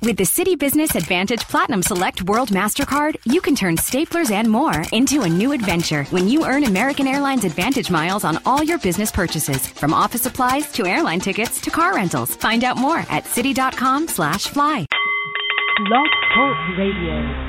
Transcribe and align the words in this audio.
With 0.00 0.16
the 0.16 0.22
Citi 0.24 0.56
Business 0.56 0.92
AAdvantage 0.92 1.48
Platinum 1.48 1.82
Select 1.82 2.22
World 2.22 2.50
MasterCard, 2.50 3.16
you 3.24 3.40
can 3.40 3.56
turn 3.56 3.76
staplers 3.76 4.30
and 4.30 4.48
more 4.48 4.84
into 4.92 5.22
a 5.22 5.28
new 5.28 5.50
adventure 5.50 6.04
when 6.04 6.28
you 6.28 6.46
earn 6.46 6.62
American 6.62 7.08
Airlines 7.08 7.42
AAdvantage 7.42 7.90
miles 7.90 8.22
on 8.22 8.38
all 8.46 8.62
your 8.62 8.78
business 8.78 9.10
purchases, 9.10 9.66
from 9.66 9.92
office 9.92 10.22
supplies 10.22 10.70
to 10.72 10.86
airline 10.86 11.18
tickets 11.18 11.60
to 11.62 11.70
car 11.70 11.96
rentals. 11.96 12.36
Find 12.36 12.62
out 12.62 12.76
more 12.76 12.98
at 13.10 13.24
citi.com/fly. 13.24 14.86
Blog 15.88 16.08
Talk 16.34 16.78
Radio. 16.78 17.48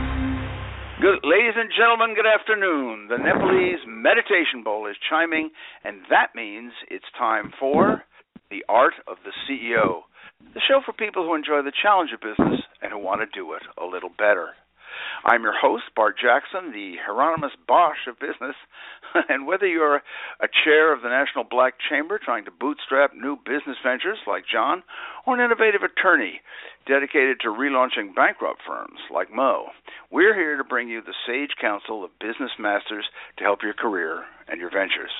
Good, 1.01 1.19
ladies 1.23 1.53
and 1.55 1.69
gentlemen, 1.77 2.15
good 2.15 2.25
afternoon. 2.25 3.09
The 3.09 3.19
Nepalese 3.19 3.85
Meditation 3.87 4.63
Bowl 4.63 4.87
is 4.87 4.97
chiming, 5.07 5.51
and 5.83 6.01
that 6.09 6.33
means 6.33 6.73
it's 6.89 7.05
time 7.15 7.53
for 7.59 8.03
The 8.49 8.65
Art 8.67 8.95
of 9.07 9.17
the 9.23 9.31
CEO 9.45 10.05
the 10.53 10.61
show 10.67 10.81
for 10.85 10.93
people 10.93 11.23
who 11.23 11.35
enjoy 11.35 11.61
the 11.61 11.71
challenge 11.71 12.11
of 12.13 12.21
business 12.21 12.61
and 12.81 12.91
who 12.91 12.99
want 12.99 13.21
to 13.21 13.27
do 13.37 13.53
it 13.53 13.63
a 13.77 13.85
little 13.85 14.09
better. 14.09 14.55
I'm 15.23 15.43
your 15.43 15.55
host, 15.55 15.83
Bart 15.95 16.15
Jackson, 16.19 16.71
the 16.71 16.95
Hieronymus 17.05 17.51
Bosch 17.67 18.07
of 18.07 18.19
business. 18.19 18.55
and 19.29 19.45
whether 19.47 19.67
you're 19.67 20.01
a 20.39 20.47
chair 20.63 20.93
of 20.93 21.01
the 21.01 21.09
National 21.09 21.43
Black 21.43 21.75
Chamber 21.89 22.19
trying 22.19 22.45
to 22.45 22.51
bootstrap 22.51 23.13
new 23.13 23.37
business 23.37 23.77
ventures 23.83 24.19
like 24.27 24.43
John, 24.51 24.83
or 25.25 25.35
an 25.35 25.43
innovative 25.43 25.81
attorney 25.83 26.41
dedicated 26.87 27.39
to 27.41 27.49
relaunching 27.49 28.15
bankrupt 28.15 28.61
firms 28.65 28.99
like 29.13 29.31
Mo, 29.31 29.67
we're 30.11 30.35
here 30.35 30.57
to 30.57 30.63
bring 30.63 30.89
you 30.89 31.01
the 31.01 31.13
sage 31.27 31.55
counsel 31.59 32.03
of 32.03 32.17
business 32.19 32.51
masters 32.57 33.05
to 33.37 33.43
help 33.43 33.59
your 33.63 33.73
career 33.73 34.25
and 34.47 34.59
your 34.59 34.71
ventures. 34.71 35.11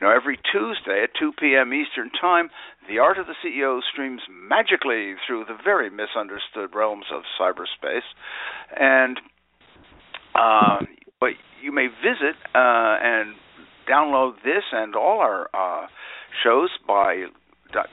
Now, 0.00 0.14
every 0.14 0.38
Tuesday 0.52 1.02
at 1.04 1.10
2 1.18 1.32
p.m. 1.38 1.72
Eastern 1.74 2.10
Time, 2.20 2.50
The 2.88 2.98
Art 2.98 3.18
of 3.18 3.26
the 3.26 3.34
CEO 3.44 3.80
streams 3.92 4.22
magically 4.30 5.14
through 5.26 5.44
the 5.46 5.56
very 5.62 5.90
misunderstood 5.90 6.74
realms 6.74 7.06
of 7.12 7.22
cyberspace. 7.40 8.06
And 8.78 9.20
uh, 10.34 10.84
but 11.20 11.30
you 11.62 11.72
may 11.72 11.88
visit 11.88 12.36
uh, 12.54 12.96
and 13.02 13.34
download 13.90 14.34
this 14.44 14.62
and 14.72 14.94
all 14.94 15.20
our 15.20 15.48
uh, 15.54 15.86
shows 16.44 16.68
by 16.86 17.24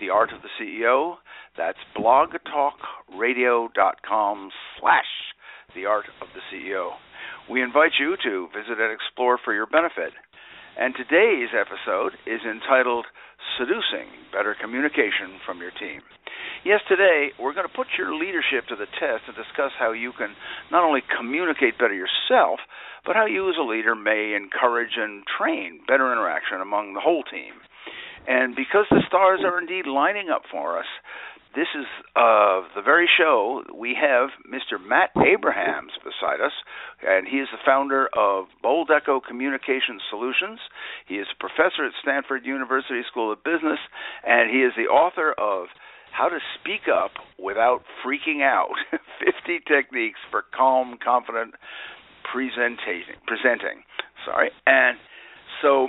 the 0.00 0.10
art 0.10 0.32
of 0.32 0.40
the 0.42 0.48
CEO 0.60 1.16
that's 1.56 1.78
blogtalkradio.com 1.96 4.50
slash 4.80 5.04
the 5.74 5.86
art 5.86 6.04
of 6.20 6.28
the 6.34 6.40
CEO. 6.52 6.90
We 7.50 7.62
invite 7.62 7.92
you 7.98 8.16
to 8.24 8.48
visit 8.48 8.80
and 8.80 8.92
explore 8.92 9.38
for 9.42 9.54
your 9.54 9.66
benefit. 9.66 10.12
And 10.78 10.94
today's 10.94 11.50
episode 11.54 12.12
is 12.26 12.40
entitled 12.42 13.06
Seducing 13.58 14.08
Better 14.32 14.56
Communication 14.60 15.38
from 15.46 15.60
Your 15.60 15.70
Team. 15.70 16.02
Yes, 16.64 16.80
today 16.88 17.30
we're 17.38 17.54
going 17.54 17.68
to 17.68 17.76
put 17.76 17.86
your 17.98 18.14
leadership 18.14 18.66
to 18.68 18.76
the 18.76 18.88
test 18.98 19.28
and 19.28 19.36
discuss 19.36 19.70
how 19.78 19.92
you 19.92 20.12
can 20.16 20.34
not 20.72 20.82
only 20.82 21.02
communicate 21.16 21.78
better 21.78 21.94
yourself, 21.94 22.58
but 23.04 23.14
how 23.14 23.26
you 23.26 23.48
as 23.50 23.56
a 23.60 23.62
leader 23.62 23.94
may 23.94 24.34
encourage 24.34 24.96
and 24.96 25.22
train 25.28 25.80
better 25.86 26.10
interaction 26.10 26.60
among 26.60 26.94
the 26.94 27.04
whole 27.04 27.22
team. 27.22 27.52
And 28.26 28.56
because 28.56 28.86
the 28.90 29.04
stars 29.06 29.40
are 29.44 29.60
indeed 29.60 29.86
lining 29.86 30.30
up 30.30 30.42
for 30.50 30.78
us, 30.78 30.88
this 31.54 31.68
is 31.78 31.86
uh, 32.16 32.62
the 32.74 32.82
very 32.84 33.08
show 33.08 33.62
we 33.74 33.96
have 34.00 34.30
Mr. 34.46 34.78
Matt 34.82 35.10
Abrahams 35.16 35.92
beside 36.02 36.40
us, 36.44 36.52
and 37.06 37.26
he 37.28 37.36
is 37.38 37.48
the 37.52 37.58
founder 37.64 38.08
of 38.16 38.46
BoldEcho 38.64 39.20
Communication 39.22 40.00
Solutions. 40.10 40.58
He 41.06 41.16
is 41.16 41.26
a 41.32 41.38
professor 41.38 41.86
at 41.86 41.92
Stanford 42.02 42.44
University 42.44 43.02
School 43.10 43.32
of 43.32 43.42
Business, 43.44 43.78
and 44.26 44.50
he 44.50 44.58
is 44.62 44.72
the 44.76 44.90
author 44.90 45.32
of 45.38 45.68
How 46.12 46.28
to 46.28 46.38
Speak 46.60 46.88
Up 46.92 47.12
Without 47.38 47.82
Freaking 48.04 48.42
Out 48.42 48.74
50 49.22 49.60
Techniques 49.66 50.18
for 50.30 50.44
Calm, 50.56 50.98
Confident 51.02 51.54
Presenting. 52.32 53.04
presenting. 53.26 53.84
Sorry. 54.24 54.50
And 54.66 54.98
so 55.62 55.88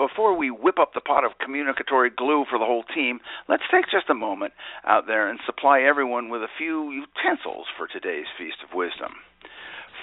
before 0.00 0.34
we 0.34 0.50
whip 0.50 0.78
up 0.80 0.94
the 0.94 1.04
pot 1.04 1.24
of 1.28 1.36
communicatory 1.44 2.08
glue 2.08 2.46
for 2.48 2.58
the 2.58 2.64
whole 2.64 2.84
team, 2.94 3.20
let's 3.50 3.68
take 3.70 3.84
just 3.92 4.08
a 4.08 4.14
moment 4.14 4.54
out 4.86 5.06
there 5.06 5.28
and 5.28 5.38
supply 5.44 5.82
everyone 5.82 6.30
with 6.30 6.40
a 6.40 6.56
few 6.56 6.88
utensils 6.88 7.66
for 7.76 7.86
today's 7.86 8.24
Feast 8.38 8.64
of 8.64 8.74
Wisdom. 8.74 9.12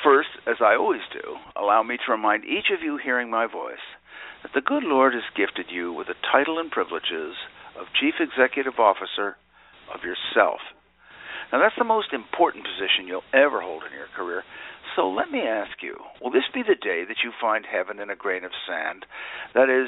First, 0.03 0.29
as 0.45 0.57
I 0.61 0.75
always 0.77 1.01
do, 1.11 1.41
allow 1.57 1.81
me 1.81 1.97
to 1.97 2.11
remind 2.11 2.45
each 2.45 2.69
of 2.69 2.85
you 2.85 3.01
hearing 3.01 3.31
my 3.31 3.47
voice 3.47 3.81
that 4.43 4.53
the 4.53 4.61
good 4.61 4.83
Lord 4.83 5.15
has 5.15 5.25
gifted 5.35 5.73
you 5.73 5.91
with 5.91 6.05
the 6.05 6.21
title 6.31 6.59
and 6.59 6.69
privileges 6.69 7.33
of 7.73 7.89
Chief 7.99 8.21
Executive 8.21 8.77
Officer 8.77 9.35
of 9.89 10.05
yourself. 10.05 10.61
Now, 11.51 11.57
that's 11.57 11.79
the 11.79 11.89
most 11.89 12.13
important 12.13 12.69
position 12.69 13.07
you'll 13.07 13.25
ever 13.33 13.61
hold 13.61 13.81
in 13.81 13.97
your 13.97 14.13
career 14.13 14.43
so 14.97 15.07
let 15.07 15.29
me 15.29 15.45
ask 15.45 15.77
you 15.85 15.93
will 16.19 16.31
this 16.31 16.49
be 16.51 16.63
the 16.65 16.75
day 16.75 17.05
that 17.07 17.21
you 17.23 17.31
find 17.39 17.63
heaven 17.69 18.01
in 18.01 18.09
a 18.09 18.17
grain 18.17 18.43
of 18.43 18.51
sand? 18.65 19.05
That 19.53 19.69
is, 19.69 19.87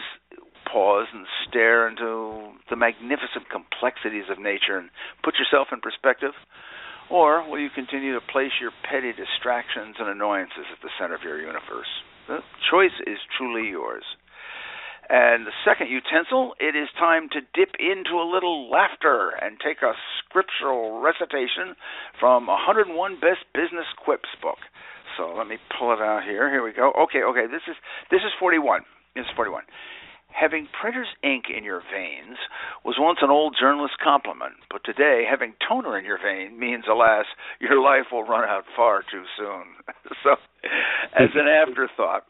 pause 0.72 1.08
and 1.12 1.26
stare 1.50 1.90
into 1.90 2.54
the 2.70 2.78
magnificent 2.78 3.50
complexities 3.50 4.30
of 4.30 4.38
nature 4.38 4.78
and 4.78 4.94
put 5.24 5.42
yourself 5.42 5.70
in 5.74 5.82
perspective? 5.82 6.38
Or 7.10 7.42
will 7.42 7.58
you 7.58 7.74
continue 7.74 8.14
to 8.14 8.22
place 8.22 8.54
your 8.62 8.70
petty 8.86 9.12
distractions 9.18 9.98
and 9.98 10.08
annoyances 10.08 10.70
at 10.70 10.78
the 10.86 10.94
center 11.02 11.16
of 11.16 11.26
your 11.26 11.42
universe? 11.42 11.90
The 12.30 12.46
choice 12.70 12.94
is 13.08 13.18
truly 13.36 13.68
yours. 13.68 14.06
And 15.10 15.48
the 15.48 15.58
second 15.66 15.90
utensil, 15.90 16.54
it 16.62 16.78
is 16.78 16.88
time 17.00 17.30
to 17.34 17.42
dip 17.58 17.74
into 17.82 18.22
a 18.22 18.30
little 18.30 18.70
laughter 18.70 19.34
and 19.42 19.58
take 19.58 19.82
a 19.82 19.98
scriptural 20.22 21.02
recitation 21.02 21.74
from 22.20 22.46
101 22.46 22.94
Best 23.18 23.42
Business 23.58 23.90
Quips 23.98 24.30
book. 24.40 24.62
So 25.20 25.36
let 25.36 25.48
me 25.48 25.58
pull 25.78 25.92
it 25.92 26.00
out 26.00 26.24
here. 26.24 26.50
Here 26.50 26.64
we 26.64 26.72
go. 26.72 26.96
Okay, 26.96 27.20
okay. 27.20 27.52
This 27.52 27.68
is 27.68 27.76
this 28.10 28.24
is 28.24 28.32
41. 28.40 28.88
This 29.16 29.28
is 29.28 29.32
41. 29.36 29.64
Having 30.32 30.70
printer's 30.80 31.12
ink 31.24 31.52
in 31.52 31.66
your 31.66 31.82
veins 31.92 32.38
was 32.86 32.96
once 32.98 33.20
an 33.22 33.30
old 33.30 33.58
journalist 33.60 33.96
compliment, 34.02 34.56
but 34.72 34.80
today 34.86 35.26
having 35.30 35.54
toner 35.68 36.00
in 36.00 36.06
your 36.06 36.20
vein 36.22 36.58
means, 36.58 36.86
alas, 36.88 37.26
your 37.60 37.82
life 37.82 38.14
will 38.14 38.24
run 38.24 38.48
out 38.48 38.64
far 38.78 39.02
too 39.12 39.26
soon. 39.36 39.76
so, 40.24 40.38
as 41.20 41.34
an 41.36 41.50
afterthought, 41.50 42.24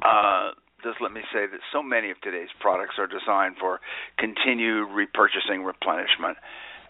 uh, 0.00 0.56
just 0.82 1.02
let 1.02 1.12
me 1.12 1.20
say 1.34 1.44
that 1.50 1.60
so 1.72 1.82
many 1.82 2.10
of 2.10 2.20
today's 2.22 2.52
products 2.60 2.94
are 2.96 3.08
designed 3.10 3.56
for 3.60 3.80
continued 4.16 4.88
repurchasing 4.88 5.66
replenishment, 5.66 6.38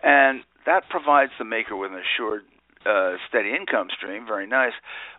and 0.04 0.44
that 0.66 0.84
provides 0.90 1.32
the 1.38 1.44
maker 1.44 1.74
with 1.74 1.90
an 1.90 1.98
assured 1.98 2.42
uh, 2.86 3.16
steady 3.28 3.50
income 3.50 3.88
stream, 3.96 4.26
very 4.26 4.46
nice. 4.46 4.72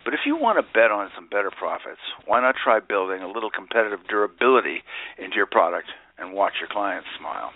But 0.03 0.13
if 0.13 0.21
you 0.25 0.35
want 0.35 0.57
to 0.59 0.73
bet 0.73 0.91
on 0.91 1.09
some 1.15 1.27
better 1.27 1.51
profits, 1.51 2.01
why 2.25 2.41
not 2.41 2.55
try 2.61 2.79
building 2.79 3.21
a 3.21 3.27
little 3.27 3.49
competitive 3.49 3.99
durability 4.07 4.83
into 5.17 5.35
your 5.35 5.47
product 5.47 5.87
and 6.17 6.33
watch 6.33 6.53
your 6.59 6.69
clients 6.69 7.07
smile? 7.19 7.51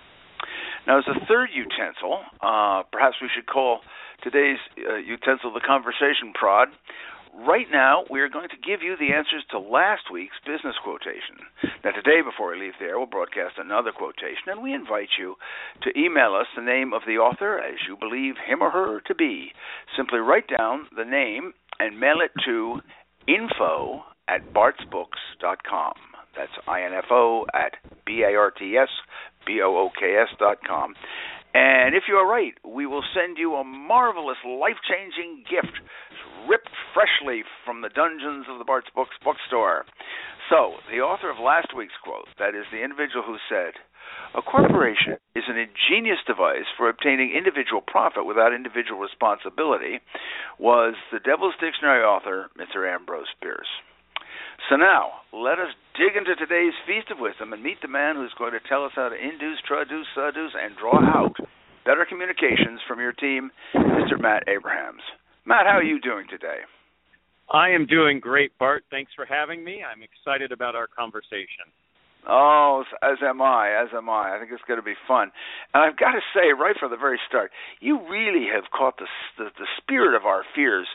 Now, 0.88 1.00
as 1.00 1.06
a 1.08 1.26
third 1.28 1.50
utensil, 1.54 2.22
uh, 2.42 2.84
perhaps 2.92 3.18
we 3.22 3.30
should 3.34 3.46
call 3.46 3.82
today's 4.24 4.58
uh, 4.90 4.96
utensil 4.96 5.54
the 5.54 5.62
conversation 5.62 6.34
prod, 6.34 6.70
Right 7.36 7.68
now, 7.72 8.04
we 8.10 8.22
are 8.22 8.30
going 8.30 8.50
to 8.50 8.68
give 8.68 8.82
you 8.82 8.96
the 8.98 9.14
answers 9.14 9.46
to 9.52 9.60
last 9.60 10.12
week's 10.12 10.36
business 10.46 10.76
quotation. 10.84 11.40
Now, 11.84 11.92
today, 11.92 12.22
before 12.24 12.52
we 12.52 12.60
leave 12.60 12.74
there, 12.80 12.98
we'll 12.98 13.08
broadcast 13.08 13.56
another 13.58 13.92
quotation, 13.92 14.48
and 14.48 14.62
we 14.62 14.74
invite 14.74 15.10
you 15.18 15.36
to 15.84 15.98
email 15.98 16.36
us 16.36 16.48
the 16.56 16.62
name 16.62 16.94
of 16.94 17.04
the 17.08 17.18
author 17.18 17.60
as 17.60 17.76
you 17.88 17.96
believe 17.98 18.36
him 18.46 18.62
or 18.62 18.72
her 18.72 19.00
to 19.08 19.16
be. 19.16 19.52
Simply 19.96 20.20
write 20.20 20.50
down 20.58 20.88
the 20.96 21.06
name 21.06 21.54
and 21.80 22.00
mail 22.00 22.18
it 22.22 22.32
to 22.46 22.82
info 23.28 24.04
at 24.28 24.54
bartsbooks.com. 24.54 25.94
That's 26.36 26.52
I-N-F-O 26.68 27.46
at 27.54 27.74
B-A-R-T-S 28.06 28.90
B-O-O-K-S 29.46 30.28
dot 30.38 30.58
com. 30.68 30.94
And 31.54 31.96
if 31.96 32.04
you 32.08 32.16
are 32.16 32.30
right, 32.30 32.54
we 32.62 32.86
will 32.86 33.04
send 33.14 33.38
you 33.38 33.56
a 33.56 33.64
marvelous, 33.64 34.38
life 34.46 34.78
changing 34.86 35.44
gift 35.50 35.74
ripped 36.48 36.70
freshly 36.94 37.44
from 37.66 37.82
the 37.82 37.90
dungeons 37.90 38.46
of 38.50 38.60
the 38.60 38.66
Bart's 38.66 38.90
Books 38.94 39.18
bookstore. 39.24 39.86
So, 40.50 40.78
the 40.90 41.02
author 41.02 41.30
of 41.30 41.38
last 41.38 41.74
week's 41.76 41.98
quote, 42.04 42.30
that 42.38 42.54
is, 42.54 42.66
the 42.72 42.82
individual 42.82 43.26
who 43.26 43.38
said, 43.50 43.74
A 44.34 44.42
corporation 44.42 45.18
is 45.36 45.46
an 45.48 45.58
ingenious 45.58 46.22
device 46.26 46.70
for 46.78 46.90
obtaining 46.90 47.34
individual 47.34 47.82
profit 47.82 48.26
without 48.26 48.54
individual 48.54 49.00
responsibility, 49.00 50.02
was 50.58 50.96
the 51.12 51.20
Devil's 51.20 51.58
Dictionary 51.62 52.04
author, 52.04 52.50
Mr. 52.58 52.86
Ambrose 52.86 53.34
Bierce. 53.42 53.70
So 54.68 54.76
now, 54.76 55.24
let 55.32 55.60
us 55.60 55.72
dig 55.96 56.18
into 56.18 56.36
today's 56.36 56.76
Feast 56.86 57.12
of 57.12 57.20
Wisdom 57.20 57.54
and 57.54 57.64
meet 57.64 57.82
the 57.82 57.88
man 57.88 58.16
who's 58.16 58.34
going 58.38 58.52
to 58.52 58.60
tell 58.68 58.84
us 58.84 58.92
how 58.96 59.08
to 59.10 59.16
induce, 59.16 59.62
traduce, 59.66 60.08
seduce, 60.14 60.52
and 60.60 60.76
draw 60.76 61.00
out 61.00 61.38
better 61.86 62.06
communications 62.06 62.82
from 62.88 63.00
your 63.00 63.14
team, 63.14 63.52
Mr. 63.74 64.20
Matt 64.20 64.44
Abrahams. 64.48 65.02
Matt, 65.46 65.66
how 65.66 65.78
are 65.78 65.84
you 65.84 66.00
doing 66.02 66.28
today? 66.30 66.68
I 67.50 67.70
am 67.70 67.88
doing 67.88 68.20
great, 68.20 68.52
Bart. 68.60 68.84
Thanks 68.92 69.12
for 69.16 69.26
having 69.26 69.64
me. 69.64 69.82
I'm 69.82 70.04
excited 70.04 70.52
about 70.52 70.76
our 70.76 70.88
conversation. 70.88 71.72
Oh, 72.28 72.84
as 73.02 73.18
am 73.26 73.42
I, 73.42 73.72
as 73.72 73.90
am 73.96 74.10
I. 74.10 74.36
I 74.36 74.40
think 74.40 74.52
it's 74.52 74.62
going 74.68 74.80
to 74.80 74.86
be 74.86 75.00
fun. 75.08 75.32
And 75.74 75.82
I've 75.82 75.98
got 75.98 76.12
to 76.12 76.22
say, 76.36 76.52
right 76.54 76.76
from 76.78 76.92
the 76.92 76.98
very 76.98 77.20
start, 77.28 77.50
you 77.80 77.98
really 78.10 78.46
have 78.54 78.70
caught 78.76 78.98
the, 78.98 79.08
the, 79.38 79.50
the 79.58 79.68
spirit 79.82 80.16
of 80.16 80.26
our 80.26 80.44
fears 80.54 80.88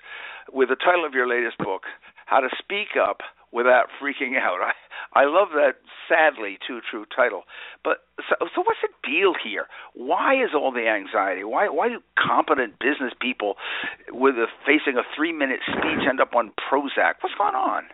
with 0.52 0.68
the 0.68 0.76
title 0.76 1.04
of 1.04 1.14
your 1.14 1.26
latest 1.26 1.58
book, 1.58 1.82
How 2.26 2.40
to 2.40 2.48
Speak 2.60 2.94
Up 3.00 3.18
Without 3.54 3.86
Freaking 4.02 4.34
Out. 4.36 4.58
I, 4.60 4.72
I 5.20 5.24
love 5.26 5.48
that 5.54 5.78
sadly 6.08 6.58
too 6.66 6.80
true 6.90 7.04
title. 7.14 7.44
But 7.84 7.98
so, 8.28 8.34
so 8.54 8.62
what's 8.62 8.80
the 8.82 8.90
deal 9.08 9.32
here? 9.32 9.66
Why 9.94 10.34
is 10.34 10.50
all 10.54 10.72
the 10.72 10.88
anxiety? 10.88 11.44
Why 11.44 11.68
why 11.68 11.88
do 11.88 12.00
competent 12.18 12.74
business 12.80 13.14
people 13.20 13.54
with 14.10 14.34
a, 14.34 14.46
facing 14.66 14.98
a 14.98 15.06
three 15.16 15.32
minute 15.32 15.60
speech 15.64 16.02
end 16.08 16.20
up 16.20 16.34
on 16.34 16.50
Prozac? 16.58 17.22
What's 17.22 17.34
going 17.38 17.54
on? 17.54 17.84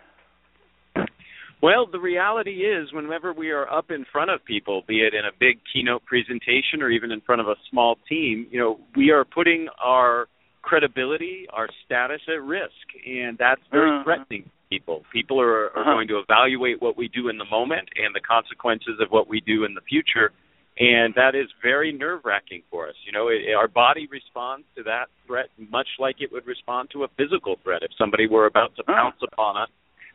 Well, 1.62 1.87
the 1.87 2.01
reality 2.01 2.65
is, 2.65 2.91
whenever 2.91 3.35
we 3.35 3.51
are 3.51 3.71
up 3.71 3.91
in 3.91 4.07
front 4.11 4.31
of 4.31 4.43
people, 4.43 4.83
be 4.89 5.01
it 5.01 5.12
in 5.12 5.27
a 5.27 5.33
big 5.39 5.61
keynote 5.71 6.07
presentation 6.07 6.81
or 6.81 6.89
even 6.89 7.12
in 7.12 7.21
front 7.21 7.43
of 7.43 7.49
a 7.49 7.57
small 7.71 7.99
team, 8.09 8.47
you 8.51 8.59
know, 8.59 8.81
we 8.97 9.11
are 9.11 9.27
putting 9.27 9.69
our 9.79 10.27
credibility, 10.62 11.47
our 11.53 11.69
status 11.85 12.23
at 12.29 12.43
risk, 12.43 12.73
and 13.07 13.37
that's 13.37 13.61
very 13.71 13.91
uh-huh. 13.91 14.05
threatening 14.05 14.51
people. 14.70 15.02
People 15.12 15.40
are, 15.40 15.67
are 15.67 15.81
uh-huh. 15.81 15.93
going 15.93 16.08
to 16.08 16.19
evaluate 16.19 16.81
what 16.81 16.96
we 16.96 17.08
do 17.08 17.28
in 17.28 17.37
the 17.37 17.44
moment 17.44 17.88
and 17.96 18.14
the 18.14 18.20
consequences 18.20 19.00
of 19.00 19.11
what 19.11 19.28
we 19.28 19.40
do 19.40 19.64
in 19.64 19.75
the 19.75 19.81
future, 19.82 20.32
and 20.78 21.14
that 21.17 21.34
is 21.34 21.49
very 21.62 21.93
nerve-wracking 21.93 22.62
for 22.70 22.88
us. 22.88 22.94
You 23.05 23.12
know, 23.12 23.28
it, 23.28 23.52
our 23.55 23.69
body 23.69 24.08
responds 24.11 24.64
to 24.76 24.84
that 24.84 25.06
threat 25.26 25.50
much 25.58 25.88
like 25.99 26.17
it 26.20 26.32
would 26.32 26.46
respond 26.46 26.90
to 26.93 27.05
a 27.05 27.08
physical 27.19 27.56
threat. 27.62 27.82
If 27.82 27.90
somebody 27.99 28.26
were 28.26 28.46
about 28.46 28.75
to 28.76 28.82
uh-huh. 28.82 28.94
pounce 28.94 29.20
upon 29.20 29.56
us, 29.56 29.69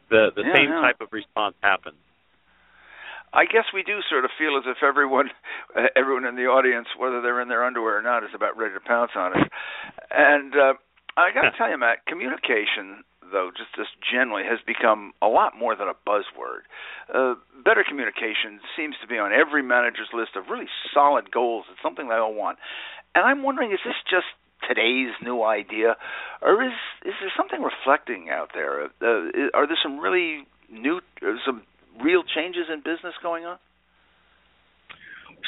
the 0.09 0.29
the 0.35 0.43
yeah, 0.43 0.55
same 0.55 0.69
yeah. 0.69 0.81
type 0.81 1.01
of 1.01 1.09
response 1.11 1.55
happens. 1.61 1.97
I 3.33 3.43
guess 3.43 3.65
we 3.73 3.83
do 3.83 3.99
sort 4.09 4.23
of 4.23 4.31
feel 4.39 4.55
as 4.57 4.63
if 4.65 4.81
everyone, 4.81 5.29
uh, 5.75 5.91
everyone 5.95 6.23
in 6.25 6.35
the 6.35 6.47
audience, 6.47 6.87
whether 6.97 7.21
they're 7.21 7.41
in 7.41 7.49
their 7.49 7.65
underwear 7.65 7.99
or 7.99 8.01
not, 8.01 8.23
is 8.23 8.29
about 8.33 8.57
ready 8.57 8.73
to 8.73 8.79
pounce 8.79 9.11
on 9.15 9.33
us. 9.33 9.47
And 10.09 10.53
uh, 10.55 10.73
I 11.17 11.31
got 11.31 11.43
to 11.43 11.51
tell 11.57 11.69
you, 11.69 11.77
Matt, 11.77 12.05
communication, 12.05 13.03
though, 13.31 13.51
just 13.55 13.73
just 13.75 13.95
generally, 14.03 14.43
has 14.43 14.59
become 14.65 15.13
a 15.21 15.27
lot 15.27 15.57
more 15.57 15.75
than 15.75 15.87
a 15.87 15.95
buzzword. 16.07 16.67
Uh, 17.13 17.35
better 17.63 17.83
communication 17.87 18.59
seems 18.75 18.95
to 19.01 19.07
be 19.07 19.17
on 19.17 19.31
every 19.31 19.63
manager's 19.63 20.09
list 20.13 20.35
of 20.35 20.49
really 20.49 20.67
solid 20.93 21.31
goals. 21.31 21.65
It's 21.71 21.81
something 21.81 22.09
they 22.09 22.15
all 22.15 22.33
want. 22.33 22.57
And 23.15 23.23
I'm 23.25 23.43
wondering, 23.43 23.71
is 23.71 23.79
this 23.85 23.95
just 24.09 24.27
today's 24.67 25.15
new 25.23 25.43
idea, 25.43 25.95
or 26.41 26.63
is 26.63 26.75
is 27.05 27.13
there 27.21 27.31
something 27.35 27.61
reflecting 27.61 28.29
out 28.29 28.51
there? 28.53 28.83
Uh, 28.83 29.49
are 29.53 29.67
there 29.67 29.79
some 29.81 29.99
really 29.99 30.45
new, 30.69 30.99
uh, 31.21 31.35
some 31.45 31.63
real 32.03 32.23
changes 32.23 32.67
in 32.71 32.79
business 32.79 33.15
going 33.23 33.45
on? 33.45 33.57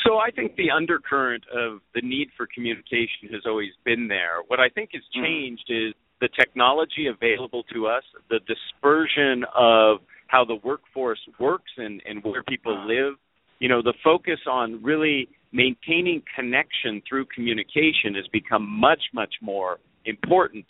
So 0.05 0.17
I 0.17 0.31
think 0.31 0.55
the 0.55 0.71
undercurrent 0.71 1.43
of 1.53 1.79
the 1.95 2.01
need 2.01 2.29
for 2.37 2.47
communication 2.53 3.29
has 3.31 3.41
always 3.45 3.71
been 3.83 4.07
there. 4.07 4.37
What 4.47 4.59
I 4.59 4.69
think 4.69 4.91
has 4.93 5.03
hmm. 5.13 5.23
changed 5.23 5.69
mm. 5.69 5.89
is 5.89 5.93
the 6.21 6.29
technology 6.29 7.07
available 7.07 7.63
to 7.73 7.87
us, 7.87 8.03
the 8.29 8.39
dispersion 8.39 9.43
of 9.55 9.99
how 10.27 10.43
the 10.45 10.55
workforce 10.63 11.19
works 11.39 11.71
and, 11.77 12.01
and 12.05 12.23
where 12.23 12.43
people 12.43 12.77
ah. 12.77 12.85
live. 12.85 13.13
You 13.59 13.69
know, 13.69 13.81
the 13.81 13.93
focus 14.03 14.39
on 14.49 14.83
really 14.83 15.29
maintaining 15.51 16.21
connection 16.35 17.01
through 17.07 17.25
communication 17.33 18.13
has 18.15 18.27
become 18.31 18.67
much, 18.67 19.01
much 19.13 19.35
more 19.41 19.77
important. 20.05 20.65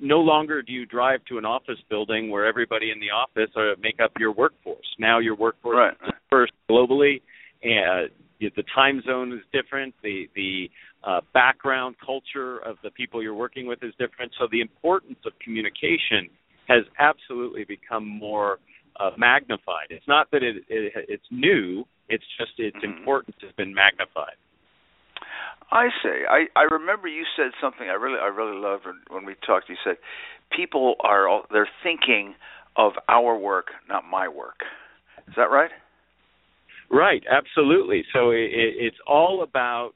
No 0.00 0.18
longer 0.18 0.62
do 0.62 0.72
you 0.72 0.84
drive 0.86 1.24
to 1.28 1.38
an 1.38 1.44
office 1.44 1.78
building 1.88 2.30
where 2.30 2.46
everybody 2.46 2.90
in 2.90 3.00
the 3.00 3.10
office 3.10 3.50
are, 3.56 3.74
make 3.80 4.00
up 4.02 4.12
your 4.18 4.32
workforce. 4.32 4.86
Now 4.98 5.18
your 5.18 5.34
workforce 5.34 5.76
right. 5.76 5.92
is 5.92 6.14
dispersed 6.20 6.52
globally, 6.70 7.22
and 7.62 8.10
the 8.40 8.64
time 8.74 9.02
zone 9.06 9.32
is 9.32 9.40
different. 9.52 9.94
The 10.02 10.28
the 10.34 10.70
uh, 11.04 11.20
background 11.32 11.96
culture 12.04 12.58
of 12.58 12.76
the 12.82 12.90
people 12.90 13.22
you're 13.22 13.34
working 13.34 13.66
with 13.66 13.82
is 13.82 13.92
different. 13.98 14.32
So 14.38 14.46
the 14.50 14.60
importance 14.60 15.18
of 15.26 15.32
communication 15.42 16.28
has 16.68 16.84
absolutely 16.98 17.64
become 17.64 18.06
more 18.06 18.58
uh, 19.00 19.10
magnified. 19.16 19.88
It's 19.90 20.06
not 20.08 20.30
that 20.32 20.42
it, 20.42 20.56
it, 20.68 20.92
it's 21.08 21.24
new; 21.30 21.84
it's 22.08 22.24
just 22.38 22.52
its 22.58 22.76
mm-hmm. 22.76 22.98
importance 22.98 23.36
has 23.42 23.52
been 23.56 23.74
magnified. 23.74 24.36
I 25.70 25.88
see. 26.02 26.24
I 26.28 26.46
I 26.56 26.62
remember 26.62 27.08
you 27.08 27.24
said 27.36 27.52
something 27.60 27.88
I 27.88 27.94
really 27.94 28.18
I 28.18 28.28
really 28.28 28.58
loved 28.58 28.84
when 29.08 29.24
we 29.24 29.34
talked. 29.46 29.68
You 29.68 29.76
said 29.84 29.96
people 30.54 30.96
are 31.00 31.28
all, 31.28 31.42
they're 31.50 31.68
thinking 31.82 32.34
of 32.76 32.92
our 33.08 33.36
work, 33.36 33.66
not 33.88 34.04
my 34.04 34.28
work. 34.28 34.60
Is 35.26 35.34
that 35.36 35.50
right? 35.50 35.70
Right, 36.90 37.22
absolutely. 37.30 38.04
So 38.12 38.30
it, 38.30 38.50
it's 38.52 38.96
all 39.06 39.42
about 39.42 39.92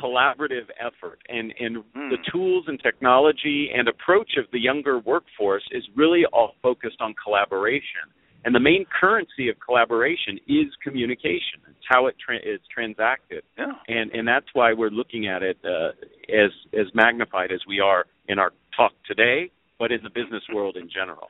collaborative 0.00 0.68
effort 0.78 1.18
and 1.30 1.54
and 1.58 1.76
mm. 1.76 2.10
the 2.10 2.18
tools 2.30 2.66
and 2.68 2.78
technology 2.82 3.70
and 3.74 3.88
approach 3.88 4.32
of 4.36 4.44
the 4.52 4.58
younger 4.58 4.98
workforce 4.98 5.66
is 5.70 5.82
really 5.96 6.24
all 6.34 6.52
focused 6.62 7.00
on 7.00 7.14
collaboration 7.14 8.04
and 8.46 8.54
the 8.54 8.60
main 8.60 8.86
currency 8.98 9.48
of 9.48 9.56
collaboration 9.58 10.38
is 10.46 10.66
communication. 10.80 11.58
It's 11.68 11.86
how 11.88 12.06
it 12.06 12.14
tra- 12.24 12.36
is 12.36 12.60
transacted, 12.72 13.42
yeah. 13.58 13.72
and 13.88 14.12
and 14.12 14.26
that's 14.26 14.46
why 14.52 14.72
we're 14.72 14.90
looking 14.90 15.26
at 15.26 15.42
it 15.42 15.58
uh, 15.64 15.90
as 16.32 16.52
as 16.72 16.86
magnified 16.94 17.50
as 17.50 17.60
we 17.66 17.80
are 17.80 18.06
in 18.28 18.38
our 18.38 18.52
talk 18.76 18.92
today, 19.04 19.50
but 19.80 19.90
in 19.90 20.00
the 20.04 20.10
business 20.10 20.44
world 20.54 20.76
in 20.76 20.88
general. 20.88 21.28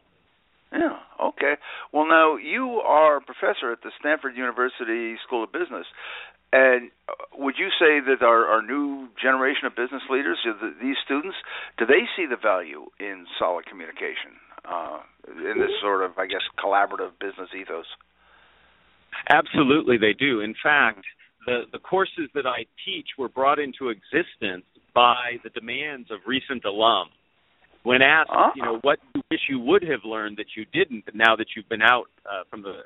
Yeah. 0.77 0.99
Okay. 1.21 1.55
Well, 1.93 2.07
now 2.07 2.37
you 2.37 2.83
are 2.85 3.17
a 3.17 3.21
professor 3.21 3.73
at 3.73 3.81
the 3.83 3.91
Stanford 3.99 4.37
University 4.37 5.17
School 5.27 5.45
of 5.45 5.53
Business, 5.53 5.87
and 6.53 6.91
uh, 7.09 7.13
would 7.39 7.55
you 7.57 7.69
say 7.81 8.05
that 8.05 8.21
our, 8.21 8.45
our 8.45 8.63
new 8.63 9.09
generation 9.21 9.65
of 9.65 9.75
business 9.75 10.03
leaders, 10.11 10.39
these 10.83 10.97
students, 11.05 11.37
do 11.79 11.87
they 11.87 12.05
see 12.17 12.27
the 12.29 12.37
value 12.37 12.87
in 13.01 13.25
solid 13.39 13.65
communication? 13.65 14.37
uh, 14.69 14.99
in 15.29 15.59
this 15.59 15.71
sort 15.81 16.03
of, 16.03 16.19
I 16.19 16.27
guess, 16.27 16.43
collaborative 16.59 17.19
business 17.21 17.49
ethos? 17.59 17.87
Absolutely, 19.31 19.97
they 19.99 20.13
do. 20.13 20.41
In 20.41 20.55
fact, 20.63 21.05
the 21.47 21.63
the 21.73 21.79
courses 21.79 22.29
that 22.35 22.47
I 22.47 22.67
teach 22.85 23.07
were 23.19 23.29
brought 23.29 23.59
into 23.59 23.89
existence 23.89 24.65
by 24.95 25.39
the 25.45 25.51
demands 25.51 26.11
of 26.11 26.19
recent 26.27 26.65
alum. 26.65 27.09
When 27.87 28.03
asked, 28.03 28.31
uh-huh. 28.31 28.51
you 28.57 28.65
know, 28.65 28.79
what 28.83 28.99
you 29.15 29.23
wish 29.31 29.43
you 29.49 29.61
would 29.61 29.85
have 29.85 30.01
learned 30.05 30.39
that 30.39 30.57
you 30.57 30.65
didn't, 30.73 31.05
now 31.15 31.37
that 31.37 31.47
you've 31.55 31.69
been 31.69 31.83
out 31.83 32.07
uh, 32.27 32.43
from 32.51 32.63
the 32.63 32.79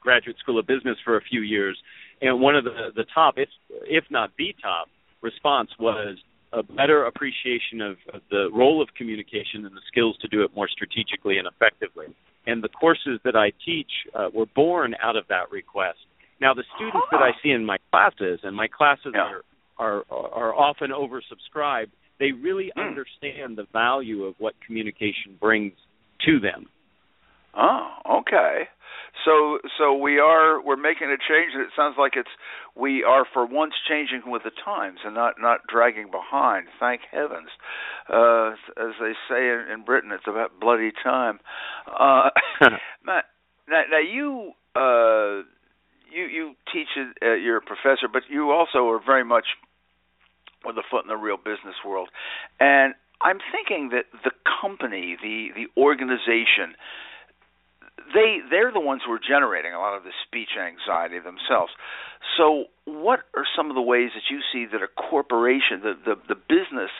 graduate 0.00 0.36
school 0.38 0.60
of 0.60 0.66
business 0.74 0.96
for 1.04 1.16
a 1.16 1.20
few 1.20 1.40
years, 1.40 1.76
and 2.22 2.40
one 2.40 2.54
of 2.54 2.62
the 2.62 2.92
the 2.94 3.04
top, 3.12 3.34
if 3.36 3.48
if 3.98 4.04
not 4.10 4.30
the 4.38 4.54
top, 4.62 4.86
response 5.22 5.70
was 5.80 6.18
a 6.52 6.62
better 6.62 7.06
appreciation 7.06 7.80
of, 7.80 7.96
of 8.14 8.20
the 8.30 8.48
role 8.54 8.80
of 8.80 8.88
communication 8.96 9.66
and 9.66 9.74
the 9.74 9.82
skills 9.90 10.16
to 10.22 10.28
do 10.28 10.42
it 10.44 10.50
more 10.54 10.68
strategically 10.68 11.38
and 11.38 11.48
effectively. 11.48 12.06
And 12.46 12.62
the 12.62 12.68
courses 12.68 13.18
that 13.24 13.34
I 13.34 13.50
teach 13.66 13.90
uh, 14.14 14.28
were 14.32 14.46
born 14.54 14.94
out 15.02 15.16
of 15.16 15.24
that 15.28 15.50
request. 15.50 15.98
Now, 16.40 16.54
the 16.54 16.64
students 16.76 17.08
that 17.10 17.22
I 17.22 17.32
see 17.42 17.50
in 17.50 17.66
my 17.66 17.78
classes, 17.90 18.38
and 18.44 18.54
my 18.54 18.68
classes 18.68 19.14
yeah. 19.14 19.32
are, 19.78 20.04
are 20.10 20.30
are 20.42 20.54
often 20.54 20.90
oversubscribed, 20.92 21.90
they 22.18 22.32
really 22.32 22.72
mm. 22.76 22.86
understand 22.86 23.56
the 23.56 23.66
value 23.72 24.24
of 24.24 24.34
what 24.38 24.54
communication 24.66 25.36
brings 25.40 25.72
to 26.26 26.40
them. 26.40 26.66
Oh, 27.56 28.20
okay. 28.20 28.68
So 29.24 29.58
so 29.76 29.94
we 29.94 30.18
are 30.18 30.62
we're 30.62 30.76
making 30.76 31.08
a 31.08 31.18
change 31.18 31.52
and 31.54 31.62
it 31.62 31.70
sounds 31.76 31.96
like 31.98 32.12
it's 32.14 32.30
we 32.76 33.02
are 33.02 33.24
for 33.32 33.46
once 33.46 33.74
changing 33.88 34.22
with 34.26 34.42
the 34.44 34.52
times 34.64 35.00
and 35.04 35.14
not 35.14 35.34
not 35.40 35.60
dragging 35.68 36.10
behind. 36.10 36.66
Thank 36.78 37.02
heavens. 37.10 37.48
Uh 38.08 38.50
as 38.76 38.94
they 39.00 39.12
say 39.28 39.48
in, 39.48 39.66
in 39.72 39.84
Britain 39.84 40.12
it's 40.12 40.28
about 40.28 40.60
bloody 40.60 40.92
time. 41.02 41.40
Uh 41.86 42.30
Matt, 43.04 43.24
now, 43.68 43.82
now 43.90 43.98
you 43.98 44.52
uh 44.76 45.42
you 46.12 46.24
you 46.24 46.54
teach 46.72 46.88
it 46.96 47.16
uh, 47.22 47.34
you're 47.34 47.58
a 47.58 47.62
professor 47.62 48.08
but 48.12 48.22
you 48.28 48.50
also 48.52 48.88
are 48.88 49.00
very 49.04 49.24
much 49.24 49.46
with 50.64 50.76
a 50.76 50.82
foot 50.90 51.04
in 51.04 51.08
the 51.08 51.16
real 51.16 51.36
business 51.36 51.76
world. 51.86 52.08
And 52.60 52.94
I'm 53.20 53.38
thinking 53.52 53.90
that 53.90 54.06
the 54.24 54.30
company, 54.60 55.16
the 55.20 55.48
the 55.54 55.80
organization 55.80 56.76
they 58.14 58.38
they're 58.50 58.72
the 58.72 58.80
ones 58.80 59.02
who 59.04 59.12
are 59.12 59.20
generating 59.20 59.72
a 59.72 59.78
lot 59.78 59.96
of 59.96 60.04
the 60.04 60.12
speech 60.26 60.56
anxiety 60.56 61.18
themselves. 61.18 61.72
So, 62.36 62.64
what 62.84 63.20
are 63.34 63.44
some 63.56 63.70
of 63.70 63.74
the 63.74 63.82
ways 63.82 64.10
that 64.14 64.30
you 64.30 64.40
see 64.52 64.66
that 64.70 64.82
a 64.82 64.88
corporation, 64.88 65.80
the 65.82 65.94
the, 66.04 66.14
the 66.28 66.34
business, 66.34 66.90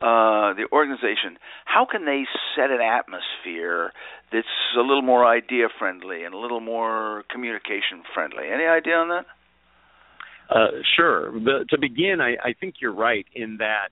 uh, 0.00 0.54
the 0.54 0.66
organization, 0.72 1.38
how 1.64 1.86
can 1.90 2.04
they 2.04 2.24
set 2.54 2.70
an 2.70 2.80
atmosphere 2.80 3.92
that's 4.32 4.46
a 4.76 4.80
little 4.80 5.02
more 5.02 5.26
idea 5.26 5.68
friendly 5.78 6.24
and 6.24 6.34
a 6.34 6.38
little 6.38 6.60
more 6.60 7.24
communication 7.30 8.02
friendly? 8.14 8.48
Any 8.52 8.64
idea 8.64 8.96
on 8.96 9.08
that? 9.08 9.26
Uh, 10.48 10.68
sure. 10.96 11.32
But 11.32 11.68
to 11.70 11.78
begin, 11.78 12.18
I, 12.20 12.34
I 12.48 12.54
think 12.58 12.76
you're 12.80 12.94
right 12.94 13.26
in 13.34 13.56
that 13.58 13.88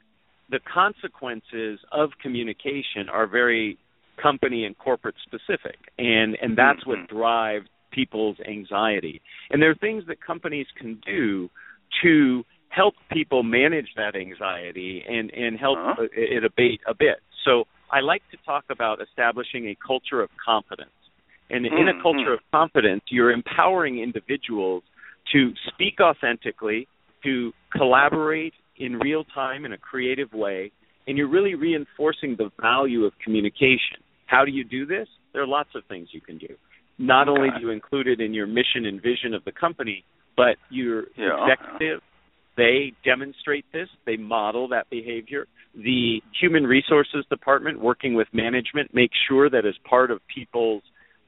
the 0.50 0.61
consequences 0.73 1.80
of 1.90 2.11
communication 2.23 3.08
are 3.12 3.26
very 3.26 3.78
company 4.23 4.64
and 4.64 4.76
corporate 4.78 5.16
specific, 5.25 5.78
and 5.99 6.37
and 6.40 6.56
that's 6.56 6.80
mm-hmm. 6.80 6.90
what 6.90 7.08
drives 7.08 7.66
people's 7.90 8.37
anxiety. 8.49 9.20
And 9.50 9.62
there 9.62 9.70
are 9.70 9.75
things 9.75 10.04
that 10.08 10.25
companies 10.25 10.66
can 10.78 11.00
do 11.06 11.49
to 12.02 12.44
help 12.68 12.94
people 13.12 13.42
manage 13.42 13.88
that 13.96 14.14
anxiety 14.16 15.04
and 15.08 15.30
and 15.32 15.58
help 15.58 15.78
uh-huh. 15.78 16.06
it 16.12 16.44
abate 16.44 16.80
a 16.87 16.94
bit. 16.94 17.18
So 17.44 17.64
I 17.90 18.00
like 18.00 18.23
to 18.30 18.37
talk 18.44 18.64
about 18.70 19.00
establishing 19.00 19.68
a 19.68 19.76
culture 19.87 20.20
of 20.20 20.30
confidence. 20.44 20.90
And 21.50 21.64
mm-hmm. 21.64 21.76
in 21.76 21.88
a 21.88 21.92
mm-hmm. 21.92 22.02
culture 22.02 22.32
of 22.32 22.40
confidence, 22.50 23.02
you're 23.11 23.30
empowering 23.30 23.99
individuals 24.00 24.82
to 25.33 25.52
speak 25.73 26.00
authentically, 26.00 26.88
to 27.23 27.52
collaborate 27.76 28.54
in 28.76 28.99
real 28.99 29.25
time 29.25 29.64
in 29.64 29.73
a 29.73 29.78
creative 29.78 30.33
way, 30.33 30.71
and 31.07 31.16
you're 31.16 31.28
really 31.28 31.54
reinforcing 31.54 32.37
the 32.37 32.50
value 32.61 33.04
of 33.04 33.12
communication. 33.23 33.99
How 34.26 34.45
do 34.45 34.50
you 34.50 34.64
do 34.64 34.87
this? 34.87 35.09
There 35.33 35.43
are 35.43 35.47
lots 35.47 35.71
of 35.75 35.83
things 35.87 36.09
you 36.12 36.21
can 36.21 36.38
do. 36.38 36.54
Not 36.99 37.28
okay. 37.28 37.38
only 37.38 37.50
do 37.50 37.66
you 37.66 37.71
include 37.71 38.07
it 38.07 38.21
in 38.21 38.33
your 38.35 38.47
mission 38.47 38.87
and 38.87 39.02
vision 39.02 39.35
of 39.35 39.45
the 39.45 39.52
company, 39.52 40.04
but 40.37 40.57
your 40.71 41.04
yeah. 41.16 41.47
executive, 41.47 42.00
they 42.57 42.93
demonstrate 43.04 43.64
this, 43.73 43.88
they 44.07 44.16
model 44.16 44.69
that 44.69 44.88
behavior. 44.90 45.47
The 45.75 46.23
human 46.40 46.64
resources 46.64 47.25
department, 47.28 47.81
working 47.81 48.14
with 48.14 48.28
management, 48.33 48.95
make 48.95 49.11
sure 49.28 49.50
that 49.50 49.66
as 49.66 49.75
part 49.88 50.11
of 50.12 50.21
people's 50.33 50.83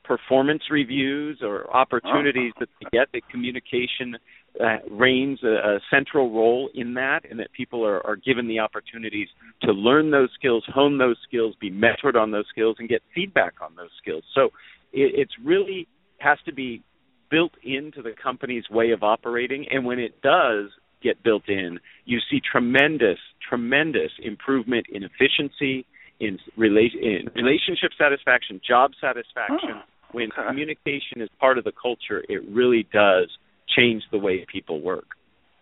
performance 0.07 0.63
reviews 0.71 1.41
or 1.43 1.75
opportunities 1.75 2.53
uh-huh. 2.57 2.67
that 2.83 2.91
they 2.93 2.99
get, 2.99 3.09
that 3.13 3.29
communication 3.31 4.17
uh, 4.61 4.79
reigns 4.91 5.41
a, 5.43 5.77
a, 5.77 5.81
central 5.91 6.33
role 6.33 6.71
in 6.75 6.95
that, 6.95 7.21
and 7.31 7.39
that 7.39 7.53
people 7.53 7.85
are, 7.85 8.05
are 8.07 8.17
given 8.17 8.49
the 8.49 8.59
opportunities 8.59 9.29
to 9.61 9.73
learn 9.73 10.11
those 10.11 10.31
skills, 10.39 10.65
hone 10.73 10.97
those 10.99 11.17
skills, 11.29 11.55
be 11.61 11.71
mentored 11.71 12.17
on 12.17 12.31
those 12.31 12.47
skills, 12.51 12.77
and 12.79 12.89
get 12.89 13.03
feedback 13.15 13.55
on 13.61 13.75
those 13.77 13.91
skills. 14.01 14.25
So 14.35 14.47
it, 14.93 15.13
it's 15.15 15.33
really 15.45 15.87
has 16.19 16.39
to 16.47 16.55
be 16.55 16.83
built 17.31 17.53
into 17.63 18.01
the 18.03 18.13
company's 18.21 18.65
way 18.71 18.93
of 18.93 19.03
operating, 19.03 19.67
and 19.71 19.85
when 19.85 19.99
it 19.99 20.23
does 20.23 20.71
get 21.03 21.23
built 21.23 21.49
in, 21.49 21.79
you 22.05 22.19
see 22.31 22.41
tremendous, 22.41 23.19
tremendous 23.47 24.13
improvement 24.23 24.87
in 24.91 25.03
efficiency, 25.03 25.87
in, 26.19 26.39
rela- 26.59 26.97
in 27.01 27.29
relationship 27.35 27.91
satisfaction, 27.99 28.61
job 28.67 28.93
satisfaction. 29.01 29.75
Oh, 29.75 29.83
when 30.13 30.31
communication 30.31 31.21
is 31.21 31.29
part 31.41 31.59
of 31.59 31.65
the 31.65 31.73
culture, 31.73 32.25
it 32.29 32.43
really 32.49 32.87
does 32.93 33.29
change 33.77 34.03
the 34.13 34.19
way 34.19 34.47
people 34.51 34.81
work. 34.81 35.07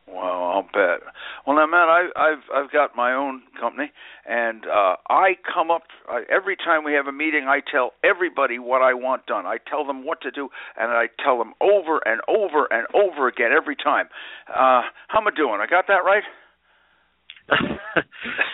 Well, 0.07 0.21
I'll 0.23 0.63
bet. 0.63 1.01
Well, 1.47 1.57
now, 1.57 1.67
Matt, 1.67 1.89
I, 1.89 2.09
I've 2.15 2.45
I've 2.55 2.71
got 2.71 2.95
my 2.95 3.15
own 3.15 3.43
company, 3.59 3.91
and 4.29 4.65
uh, 4.67 4.97
I 5.09 5.33
come 5.53 5.71
up 5.71 5.85
I, 6.07 6.23
every 6.31 6.57
time 6.57 6.85
we 6.85 6.93
have 6.93 7.07
a 7.07 7.13
meeting. 7.13 7.47
I 7.49 7.61
tell 7.73 7.93
everybody 8.05 8.59
what 8.59 8.83
I 8.83 8.93
want 8.93 9.25
done. 9.27 9.47
I 9.47 9.57
tell 9.69 9.87
them 9.87 10.05
what 10.05 10.21
to 10.21 10.31
do, 10.31 10.51
and 10.79 10.93
I 10.93 11.07
tell 11.25 11.39
them 11.39 11.55
over 11.61 12.01
and 12.05 12.21
over 12.29 12.69
and 12.71 12.87
over 12.95 13.29
again 13.29 13.51
every 13.57 13.77
time. 13.77 14.07
Uh, 14.49 14.83
how 15.09 15.21
am 15.21 15.27
I 15.27 15.35
doing? 15.35 15.61
I 15.63 15.67
got 15.67 15.87
that 15.89 16.05
right? 16.05 16.23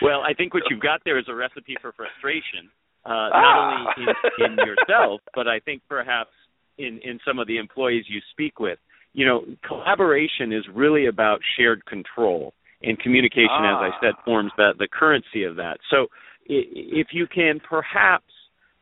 well, 0.03 0.23
I 0.23 0.35
think 0.35 0.55
what 0.55 0.65
you've 0.71 0.81
got 0.81 1.01
there 1.05 1.19
is 1.19 1.27
a 1.29 1.35
recipe 1.35 1.77
for 1.81 1.93
frustration, 1.93 2.71
uh, 3.05 3.09
not 3.09 3.33
ah. 3.35 3.95
only 3.97 4.13
in, 4.39 4.53
in 4.53 4.67
yourself, 4.67 5.21
but 5.35 5.49
I 5.49 5.61
think 5.61 5.83
perhaps 5.89 6.31
in 6.79 7.01
in 7.03 7.19
some 7.27 7.39
of 7.39 7.47
the 7.47 7.59
employees 7.59 8.05
you 8.09 8.21
speak 8.33 8.61
with 8.61 8.79
you 9.13 9.27
know, 9.27 9.45
collaboration 9.67 10.53
is 10.53 10.65
really 10.73 11.07
about 11.07 11.41
shared 11.59 11.85
control, 11.87 12.55
and 12.83 12.99
communication, 12.99 13.49
ah. 13.51 13.87
as 13.87 13.93
I 13.93 14.07
said, 14.07 14.15
forms 14.25 14.53
that 14.57 14.75
the 14.79 14.89
currency 14.91 15.45
of 15.45 15.57
that. 15.57 15.79
So, 15.91 16.07
if 16.47 17.09
you 17.13 17.27
can 17.27 17.61
perhaps 17.61 18.25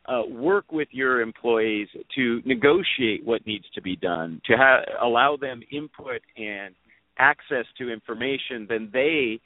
uh, 0.07 0.23
work 0.29 0.71
with 0.73 0.89
your 0.91 1.21
employees 1.21 1.89
to 2.15 2.41
negotiate 2.47 3.25
what 3.25 3.47
needs 3.47 3.65
to 3.75 3.83
be 3.83 3.97
done, 3.97 4.41
to 4.47 4.57
ha- 4.57 4.85
allow 5.03 5.37
them 5.37 5.61
input 5.71 6.23
and 6.37 6.75
access 7.19 7.67
to 7.77 7.91
information, 7.91 8.67
then 8.69 8.89
they, 8.93 9.41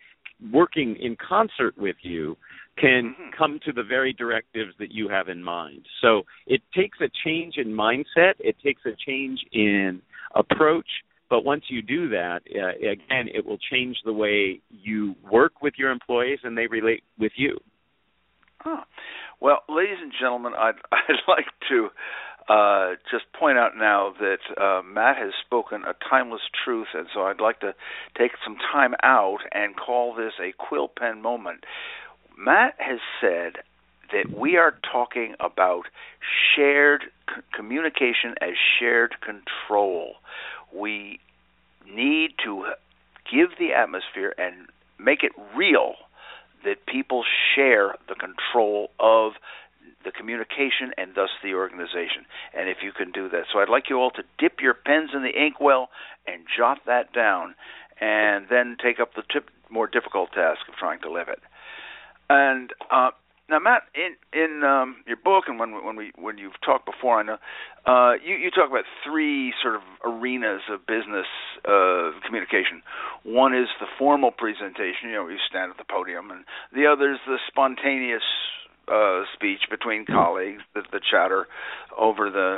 working 0.52 0.96
in 1.00 1.16
concert 1.16 1.76
with 1.76 1.96
you, 2.02 2.36
can 2.78 3.14
mm-hmm. 3.14 3.30
come 3.36 3.60
to 3.64 3.72
the 3.72 3.82
very 3.82 4.12
directives 4.12 4.72
that 4.78 4.92
you 4.92 5.08
have 5.08 5.28
in 5.28 5.42
mind. 5.42 5.86
So 6.00 6.22
it 6.46 6.62
takes 6.74 6.98
a 7.00 7.08
change 7.24 7.54
in 7.56 7.68
mindset, 7.68 8.34
it 8.38 8.56
takes 8.64 8.82
a 8.86 8.96
change 9.06 9.40
in 9.52 10.00
approach. 10.34 10.88
But 11.28 11.44
once 11.44 11.64
you 11.68 11.80
do 11.80 12.10
that, 12.10 12.40
uh, 12.54 12.76
again, 12.78 13.28
it 13.34 13.46
will 13.46 13.58
change 13.70 13.96
the 14.04 14.12
way 14.12 14.60
you 14.68 15.14
work 15.30 15.62
with 15.62 15.74
your 15.78 15.90
employees 15.90 16.40
and 16.44 16.58
they 16.58 16.66
relate 16.66 17.04
with 17.18 17.32
you. 17.36 17.58
Oh. 18.66 18.82
Well, 19.40 19.62
ladies 19.68 19.96
and 20.00 20.12
gentlemen, 20.20 20.52
I'd, 20.56 20.74
I'd 20.92 21.22
like 21.26 21.46
to 21.70 21.88
uh, 22.48 22.94
just 23.10 23.24
point 23.38 23.58
out 23.58 23.72
now 23.76 24.14
that 24.18 24.60
uh, 24.60 24.82
Matt 24.82 25.16
has 25.16 25.32
spoken 25.44 25.82
a 25.84 25.94
timeless 26.08 26.42
truth, 26.64 26.88
and 26.94 27.06
so 27.14 27.22
I'd 27.22 27.40
like 27.40 27.60
to 27.60 27.74
take 28.18 28.32
some 28.44 28.56
time 28.72 28.94
out 29.02 29.38
and 29.52 29.74
call 29.76 30.14
this 30.14 30.32
a 30.40 30.52
quill 30.58 30.88
pen 30.88 31.22
moment. 31.22 31.64
Matt 32.36 32.74
has 32.78 33.00
said 33.20 33.62
that 34.12 34.36
we 34.36 34.56
are 34.56 34.74
talking 34.90 35.34
about 35.40 35.86
shared 36.54 37.04
c- 37.28 37.42
communication 37.54 38.34
as 38.40 38.54
shared 38.78 39.14
control. 39.20 40.14
We 40.74 41.20
need 41.88 42.32
to 42.44 42.66
give 43.30 43.50
the 43.58 43.72
atmosphere 43.72 44.34
and 44.38 44.68
make 44.98 45.22
it 45.22 45.32
real 45.56 45.94
that 46.64 46.86
people 46.86 47.24
share 47.54 47.96
the 48.08 48.14
control 48.14 48.90
of 49.00 49.32
the 50.04 50.12
communication 50.12 50.92
and 50.96 51.14
thus 51.14 51.30
the 51.42 51.54
organization. 51.54 52.26
And 52.54 52.68
if 52.68 52.78
you 52.82 52.92
can 52.92 53.10
do 53.12 53.28
that. 53.30 53.44
So 53.52 53.60
I'd 53.60 53.68
like 53.68 53.88
you 53.88 53.98
all 53.98 54.10
to 54.12 54.22
dip 54.38 54.60
your 54.60 54.74
pens 54.74 55.10
in 55.14 55.22
the 55.22 55.30
inkwell 55.30 55.88
and 56.26 56.42
jot 56.56 56.80
that 56.86 57.12
down 57.12 57.54
and 58.00 58.46
then 58.50 58.76
take 58.82 59.00
up 59.00 59.14
the 59.14 59.22
tip, 59.32 59.48
more 59.70 59.86
difficult 59.86 60.32
task 60.32 60.60
of 60.68 60.74
trying 60.74 61.00
to 61.00 61.10
live 61.10 61.28
it. 61.28 61.40
And 62.32 62.72
uh, 62.90 63.10
now, 63.50 63.58
Matt, 63.58 63.82
in 63.94 64.16
in 64.32 64.64
um, 64.64 64.96
your 65.06 65.18
book 65.18 65.44
and 65.46 65.58
when 65.60 65.84
when 65.84 65.96
we 65.96 66.12
when 66.16 66.38
you've 66.38 66.58
talked 66.64 66.86
before, 66.86 67.20
I 67.20 67.22
know 67.22 67.36
uh, 67.84 68.12
you 68.24 68.34
you 68.36 68.50
talk 68.50 68.70
about 68.70 68.84
three 69.04 69.52
sort 69.62 69.74
of 69.74 69.82
arenas 70.04 70.62
of 70.72 70.86
business 70.86 71.28
uh, 71.68 72.16
communication. 72.24 72.80
One 73.24 73.54
is 73.54 73.68
the 73.78 73.86
formal 73.98 74.30
presentation, 74.30 75.10
you 75.10 75.12
know, 75.12 75.28
you 75.28 75.36
stand 75.48 75.70
at 75.70 75.76
the 75.76 75.84
podium, 75.84 76.30
and 76.30 76.44
the 76.72 76.86
other 76.86 77.12
is 77.12 77.20
the 77.26 77.36
spontaneous 77.46 78.24
uh, 78.88 79.24
speech 79.34 79.68
between 79.70 80.06
colleagues, 80.06 80.62
the, 80.74 80.82
the 80.90 81.00
chatter 81.10 81.46
over 81.98 82.30
the 82.30 82.56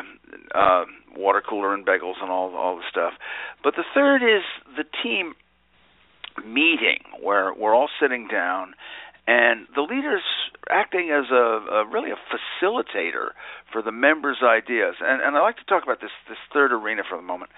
uh, 0.54 0.84
water 1.16 1.42
cooler 1.42 1.74
and 1.74 1.84
bagels 1.84 2.22
and 2.22 2.30
all 2.30 2.54
all 2.54 2.76
the 2.76 2.86
stuff. 2.88 3.14
But 3.64 3.74
the 3.74 3.84
third 3.94 4.22
is 4.22 4.44
the 4.76 4.84
team 5.02 5.34
meeting 6.42 6.98
where 7.22 7.52
we're 7.54 7.74
all 7.74 7.88
sitting 8.00 8.28
down 8.28 8.74
and 9.26 9.66
the 9.74 9.82
leader's 9.82 10.22
acting 10.70 11.10
as 11.10 11.30
a, 11.30 11.34
a 11.34 11.86
really 11.88 12.10
a 12.10 12.20
facilitator 12.28 13.30
for 13.72 13.82
the 13.82 13.92
members' 13.92 14.42
ideas. 14.42 14.96
And, 15.00 15.22
and 15.22 15.36
I'd 15.36 15.42
like 15.42 15.56
to 15.56 15.64
talk 15.64 15.82
about 15.82 16.00
this 16.00 16.10
this 16.28 16.38
third 16.52 16.72
arena 16.72 17.02
for 17.08 17.18
a 17.18 17.22
moment. 17.22 17.50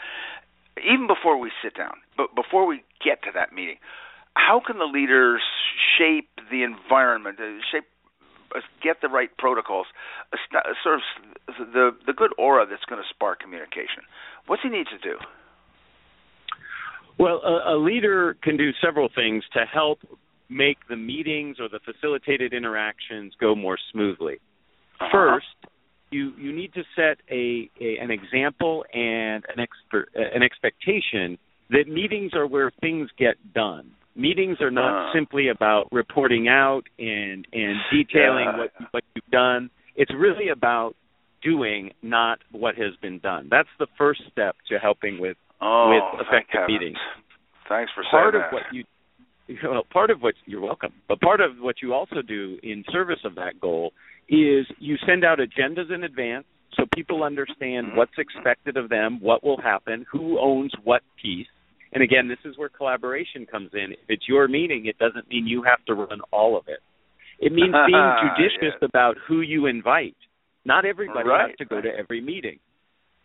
Even 0.78 1.06
before 1.06 1.38
we 1.38 1.50
sit 1.62 1.75
down, 1.75 1.94
but 2.16 2.35
before 2.35 2.66
we 2.66 2.85
get 3.02 3.23
to 3.23 3.30
that 3.35 3.52
meeting, 3.52 3.76
how 4.35 4.61
can 4.64 4.78
the 4.78 4.85
leaders 4.85 5.40
shape 5.96 6.28
the 6.50 6.62
environment, 6.62 7.38
uh, 7.40 7.58
shape 7.73 7.85
uh, 8.54 8.61
get 8.82 9.00
the 9.00 9.08
right 9.08 9.30
protocols, 9.38 9.87
sort 10.82 10.96
of 10.96 11.02
the 11.73 11.90
the 12.06 12.12
good 12.12 12.32
aura 12.38 12.66
that's 12.68 12.85
going 12.85 13.02
to 13.02 13.08
spark 13.08 13.40
communication. 13.40 14.04
What's 14.46 14.62
he 14.62 14.68
need 14.68 14.87
to 14.88 14.99
do? 14.99 15.16
Well, 17.18 17.40
a, 17.42 17.75
a 17.75 17.76
leader 17.78 18.37
can 18.42 18.56
do 18.56 18.70
several 18.85 19.08
things 19.12 19.44
to 19.54 19.64
help 19.64 20.00
make 20.48 20.78
the 20.88 20.96
meetings 20.96 21.56
or 21.60 21.68
the 21.68 21.80
facilitated 21.84 22.52
interactions 22.52 23.34
go 23.40 23.54
more 23.54 23.78
smoothly. 23.92 24.34
Uh-huh. 25.00 25.08
First, 25.12 25.70
you 26.10 26.32
you 26.38 26.52
need 26.52 26.72
to 26.74 26.82
set 26.94 27.18
a, 27.30 27.70
a 27.80 27.98
an 27.98 28.10
example 28.10 28.84
and 28.92 29.44
an 29.54 29.60
expert 29.60 30.08
an 30.14 30.42
expectation 30.42 31.38
that 31.70 31.88
meetings 31.88 32.32
are 32.34 32.46
where 32.46 32.70
things 32.80 33.10
get 33.18 33.34
done. 33.54 33.90
Meetings 34.14 34.58
are 34.60 34.70
not 34.70 35.10
uh. 35.10 35.12
simply 35.12 35.48
about 35.48 35.88
reporting 35.92 36.48
out 36.48 36.82
and 36.98 37.46
and 37.52 37.76
detailing 37.92 38.46
what 38.56 38.72
what 38.92 39.04
you've 39.14 39.30
done. 39.30 39.70
It's 39.96 40.12
really 40.14 40.48
about 40.50 40.94
doing, 41.42 41.92
not 42.02 42.38
what 42.50 42.74
has 42.76 42.94
been 43.00 43.18
done. 43.18 43.48
That's 43.50 43.68
the 43.78 43.86
first 43.98 44.20
step 44.30 44.56
to 44.68 44.78
helping 44.78 45.18
with 45.18 45.36
oh, 45.60 45.90
with 45.90 46.26
effective 46.26 46.68
meetings. 46.68 46.98
Thanks 47.68 47.90
for 47.94 48.04
part 48.10 48.34
saying 48.34 48.44
of 48.44 48.52
what 48.52 48.62
you 48.72 48.84
well, 49.64 49.84
part 49.92 50.10
of 50.10 50.20
what 50.20 50.34
you're 50.46 50.60
welcome, 50.60 50.92
but 51.08 51.20
part 51.20 51.40
of 51.40 51.52
what 51.58 51.76
you 51.82 51.94
also 51.94 52.22
do 52.22 52.58
in 52.62 52.84
service 52.90 53.20
of 53.24 53.34
that 53.36 53.60
goal 53.60 53.92
is 54.28 54.66
you 54.78 54.96
send 55.06 55.24
out 55.24 55.38
agendas 55.38 55.94
in 55.94 56.04
advance 56.04 56.44
so 56.76 56.84
people 56.94 57.22
understand 57.22 57.88
mm-hmm. 57.88 57.96
what's 57.96 58.18
expected 58.18 58.76
of 58.76 58.88
them, 58.88 59.18
what 59.20 59.44
will 59.44 59.60
happen, 59.60 60.04
who 60.10 60.38
owns 60.38 60.72
what 60.84 61.02
piece. 61.20 61.46
And 61.92 62.02
again, 62.02 62.28
this 62.28 62.38
is 62.44 62.58
where 62.58 62.68
collaboration 62.68 63.46
comes 63.46 63.70
in. 63.72 63.92
If 63.92 63.98
it's 64.08 64.28
your 64.28 64.48
meeting, 64.48 64.86
it 64.86 64.98
doesn't 64.98 65.28
mean 65.28 65.46
you 65.46 65.62
have 65.62 65.84
to 65.86 65.94
run 65.94 66.20
all 66.32 66.58
of 66.58 66.64
it. 66.68 66.80
It 67.38 67.52
means 67.52 67.74
being 67.86 68.12
judicious 68.36 68.76
about 68.82 69.16
who 69.26 69.40
you 69.40 69.66
invite. 69.66 70.16
Not 70.64 70.84
everybody 70.84 71.28
right. 71.28 71.48
has 71.48 71.58
to 71.58 71.64
go 71.64 71.80
to 71.80 71.88
every 71.88 72.20
meeting. 72.20 72.58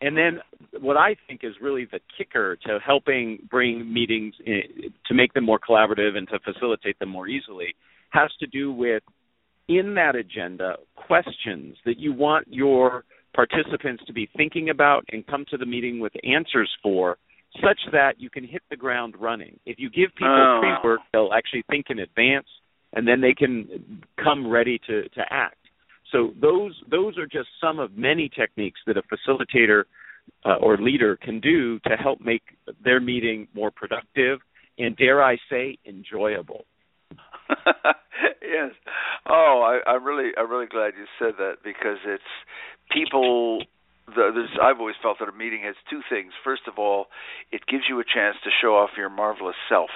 And 0.02 0.18
then 0.18 0.40
what 0.82 0.98
I 0.98 1.16
think 1.28 1.42
is 1.44 1.54
really 1.62 1.86
the 1.86 2.00
kicker 2.18 2.58
to 2.66 2.80
helping 2.84 3.48
bring 3.50 3.92
meetings 3.92 4.34
in, 4.46 4.92
to 5.06 5.14
make 5.14 5.34
them 5.34 5.46
more 5.46 5.60
collaborative 5.60 6.18
and 6.18 6.28
to 6.30 6.40
facilitate 6.40 6.98
them 7.00 7.10
more 7.10 7.28
easily 7.28 7.76
has 8.10 8.30
to 8.40 8.48
do 8.48 8.72
with 8.74 9.04
in 9.68 9.94
that 9.96 10.16
agenda 10.16 10.76
questions 10.96 11.78
that 11.86 11.98
you 11.98 12.12
want 12.12 12.48
your 12.50 13.06
participants 13.34 14.04
to 14.06 14.14
be 14.14 14.30
thinking 14.36 14.70
about 14.70 15.06
and 15.12 15.26
come 15.28 15.46
to 15.50 15.58
the 15.58 15.66
meeting 15.66 16.00
with 16.00 16.12
answers 16.24 16.70
for 16.84 17.18
such 17.62 17.80
that 17.92 18.14
you 18.18 18.30
can 18.30 18.46
hit 18.46 18.62
the 18.70 18.76
ground 18.76 19.16
running. 19.20 19.60
If 19.66 19.78
you 19.80 19.90
give 19.90 20.10
people 20.16 20.58
oh. 20.58 20.60
pre-work, 20.62 21.02
they'll 21.14 21.32
actually 21.34 21.64
think 21.70 21.86
in 21.90 22.00
advance 22.00 22.48
and 22.94 23.08
then 23.08 23.22
they 23.22 23.34
can 23.34 24.04
come 24.22 24.50
ready 24.50 24.80
to, 24.88 25.04
to 25.10 25.22
act. 25.30 25.56
So 26.12 26.34
those 26.40 26.82
those 26.90 27.18
are 27.18 27.26
just 27.26 27.50
some 27.60 27.80
of 27.80 27.98
many 27.98 28.30
techniques 28.30 28.80
that 28.86 28.98
a 28.98 29.04
facilitator 29.04 29.84
uh, 30.46 30.56
or 30.56 30.78
leader 30.78 31.18
can 31.18 31.40
do 31.40 31.80
to 31.80 31.96
help 31.96 32.20
make 32.22 32.44
their 32.84 33.00
meeting 33.00 33.48
more 33.54 33.72
productive 33.72 34.40
and 34.78 34.96
dare 34.98 35.24
I 35.24 35.38
say 35.50 35.78
enjoyable. 35.86 36.66
yes. 38.42 38.72
Oh, 39.28 39.62
I, 39.64 39.90
I'm 39.90 40.04
really, 40.04 40.32
I'm 40.38 40.50
really 40.50 40.68
glad 40.68 40.94
you 40.98 41.06
said 41.20 41.36
that 41.38 41.58
because 41.64 41.98
it's 42.06 42.24
people. 42.92 43.64
The, 44.08 44.44
I've 44.62 44.80
always 44.80 44.96
felt 45.02 45.20
that 45.20 45.30
a 45.30 45.32
meeting 45.32 45.62
has 45.64 45.76
two 45.90 46.02
things. 46.10 46.34
First 46.44 46.64
of 46.68 46.78
all, 46.78 47.06
it 47.52 47.62
gives 47.68 47.84
you 47.88 48.00
a 48.00 48.04
chance 48.04 48.36
to 48.44 48.50
show 48.62 48.76
off 48.76 48.90
your 48.98 49.10
marvelous 49.10 49.56
self, 49.70 49.90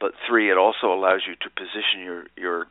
but 0.00 0.12
three, 0.26 0.50
it 0.50 0.56
also 0.56 0.86
allows 0.86 1.22
you 1.28 1.34
to 1.34 1.50
position 1.50 2.00
your 2.02 2.24
your 2.36 2.66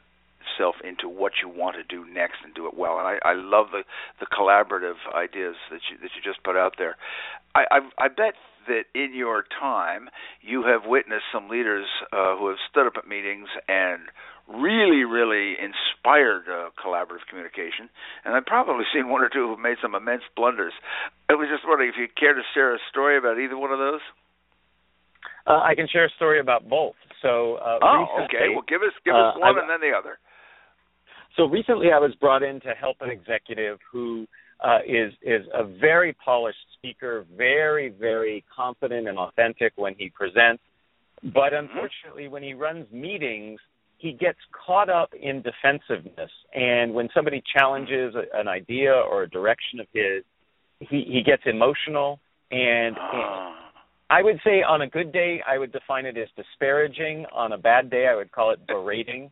self 0.57 0.75
into 0.83 1.07
what 1.07 1.33
you 1.41 1.49
want 1.49 1.75
to 1.75 1.83
do 1.83 2.05
next 2.11 2.37
and 2.43 2.53
do 2.53 2.67
it 2.67 2.75
well. 2.75 2.97
And 2.99 3.07
I, 3.07 3.17
I 3.23 3.33
love 3.33 3.67
the 3.71 3.83
the 4.19 4.27
collaborative 4.27 4.97
ideas 5.13 5.55
that 5.71 5.81
you 5.89 5.97
that 6.01 6.11
you 6.15 6.21
just 6.23 6.43
put 6.43 6.55
out 6.55 6.75
there. 6.77 6.97
I 7.55 7.65
I, 7.71 8.05
I 8.05 8.07
bet 8.07 8.35
that 8.67 8.83
in 8.93 9.15
your 9.15 9.45
time 9.59 10.09
you 10.41 10.63
have 10.63 10.81
witnessed 10.85 11.25
some 11.31 11.49
leaders 11.49 11.87
uh, 12.11 12.35
who 12.37 12.49
have 12.49 12.57
stood 12.69 12.85
up 12.85 12.93
at 12.97 13.07
meetings 13.07 13.47
and 13.67 14.01
really, 14.47 15.03
really 15.03 15.55
inspired 15.59 16.47
uh, 16.47 16.71
collaborative 16.79 17.27
communication, 17.29 17.89
and 18.23 18.35
I've 18.35 18.45
probably 18.45 18.85
seen 18.93 19.09
one 19.09 19.21
or 19.21 19.29
two 19.29 19.47
who've 19.47 19.59
made 19.59 19.75
some 19.81 19.95
immense 19.95 20.23
blunders. 20.35 20.73
I 21.29 21.35
was 21.35 21.49
just 21.51 21.67
wondering 21.67 21.89
if 21.89 21.99
you 21.99 22.07
care 22.07 22.33
to 22.33 22.41
share 22.53 22.73
a 22.73 22.79
story 22.89 23.17
about 23.17 23.39
either 23.39 23.57
one 23.57 23.71
of 23.71 23.79
those. 23.79 23.99
Uh, 25.45 25.59
I 25.63 25.75
can 25.75 25.87
share 25.91 26.05
a 26.05 26.13
story 26.15 26.39
about 26.39 26.67
both. 26.67 26.95
So, 27.21 27.55
uh, 27.59 27.79
oh, 27.81 28.07
recently, 28.07 28.23
okay. 28.27 28.47
Well, 28.53 28.67
give 28.67 28.83
us 28.83 28.95
give 29.03 29.15
us 29.15 29.35
uh, 29.35 29.39
one 29.39 29.59
and 29.59 29.69
then 29.69 29.81
the 29.83 29.95
other. 29.95 30.19
So 31.37 31.45
recently, 31.45 31.91
I 31.93 31.99
was 31.99 32.15
brought 32.15 32.41
in 32.41 32.59
to 32.61 32.69
help 32.69 32.97
an 33.01 33.11
executive 33.11 33.77
who 33.91 34.25
uh, 34.59 34.79
is 34.87 35.13
is 35.21 35.45
a 35.53 35.63
very 35.63 36.13
polished 36.13 36.57
speaker, 36.73 37.25
very 37.37 37.89
very 37.89 38.43
confident 38.53 39.07
and 39.07 39.19
authentic 39.19 39.73
when 39.75 39.93
he 39.97 40.09
presents. 40.09 40.63
But 41.23 41.53
mm-hmm. 41.53 41.67
unfortunately, 41.67 42.27
when 42.27 42.41
he 42.41 42.55
runs 42.55 42.91
meetings, 42.91 43.59
he 43.99 44.13
gets 44.13 44.39
caught 44.65 44.89
up 44.89 45.13
in 45.13 45.43
defensiveness. 45.43 46.31
And 46.53 46.93
when 46.93 47.09
somebody 47.13 47.43
challenges 47.55 48.15
an 48.33 48.47
idea 48.47 48.91
or 48.93 49.23
a 49.23 49.29
direction 49.29 49.79
of 49.79 49.85
his, 49.93 50.23
he 50.79 51.05
he 51.07 51.21
gets 51.23 51.43
emotional. 51.45 52.19
And, 52.49 52.95
and 52.97 52.97
ah. 52.97 53.53
I 54.09 54.23
would 54.23 54.39
say 54.43 54.63
on 54.63 54.81
a 54.81 54.87
good 54.87 55.11
day, 55.11 55.41
I 55.45 55.59
would 55.59 55.71
define 55.71 56.07
it 56.07 56.17
as 56.17 56.29
disparaging. 56.35 57.25
On 57.31 57.51
a 57.51 57.57
bad 57.59 57.91
day, 57.91 58.07
I 58.09 58.15
would 58.15 58.31
call 58.31 58.51
it 58.51 58.65
berating 58.65 59.29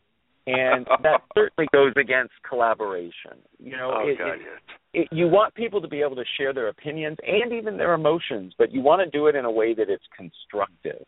and 0.47 0.85
that 1.01 1.21
certainly 1.35 1.67
goes 1.73 1.93
against 1.97 2.33
collaboration. 2.47 3.41
You 3.59 3.77
know, 3.77 3.93
oh, 3.95 4.07
it, 4.07 4.17
God, 4.17 4.27
it, 4.33 5.01
it, 5.01 5.07
you 5.11 5.27
want 5.27 5.55
people 5.55 5.81
to 5.81 5.87
be 5.87 6.01
able 6.01 6.15
to 6.15 6.23
share 6.37 6.53
their 6.53 6.67
opinions 6.67 7.17
and 7.25 7.51
even 7.51 7.77
their 7.77 7.93
emotions, 7.93 8.53
but 8.57 8.71
you 8.71 8.81
want 8.81 9.01
to 9.03 9.17
do 9.17 9.27
it 9.27 9.35
in 9.35 9.45
a 9.45 9.51
way 9.51 9.73
that 9.73 9.89
it's 9.89 10.03
constructive. 10.15 11.05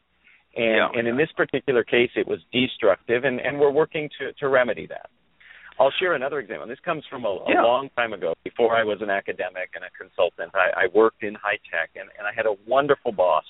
And 0.56 0.66
yeah, 0.66 0.88
and 0.94 1.06
yeah. 1.06 1.12
in 1.12 1.18
this 1.18 1.30
particular 1.38 1.84
case, 1.84 2.10
it 2.16 2.28
was 2.28 2.40
destructive, 2.52 3.24
and 3.26 3.40
and 3.40 3.60
we're 3.60 3.72
working 3.72 4.10
to 4.20 4.34
to 4.34 4.48
remedy 4.48 4.88
that. 4.88 5.10
I'll 5.80 5.94
share 6.00 6.16
another 6.16 6.40
example. 6.40 6.68
This 6.68 6.80
comes 6.84 7.04
from 7.08 7.24
a, 7.26 7.28
a 7.28 7.46
yeah. 7.50 7.62
long 7.62 7.90
time 7.96 8.14
ago, 8.14 8.34
before 8.44 8.76
I 8.76 8.84
was 8.84 8.98
an 9.02 9.12
academic 9.12 9.70
and 9.76 9.84
a 9.84 9.92
consultant. 9.96 10.52
I, 10.56 10.86
I 10.86 10.88
worked 10.94 11.22
in 11.22 11.36
high 11.36 11.60
tech, 11.70 11.92
and, 11.96 12.10
and 12.18 12.26
I 12.28 12.32
had 12.36 12.48
a 12.48 12.56
wonderful 12.68 13.12
boss, 13.12 13.44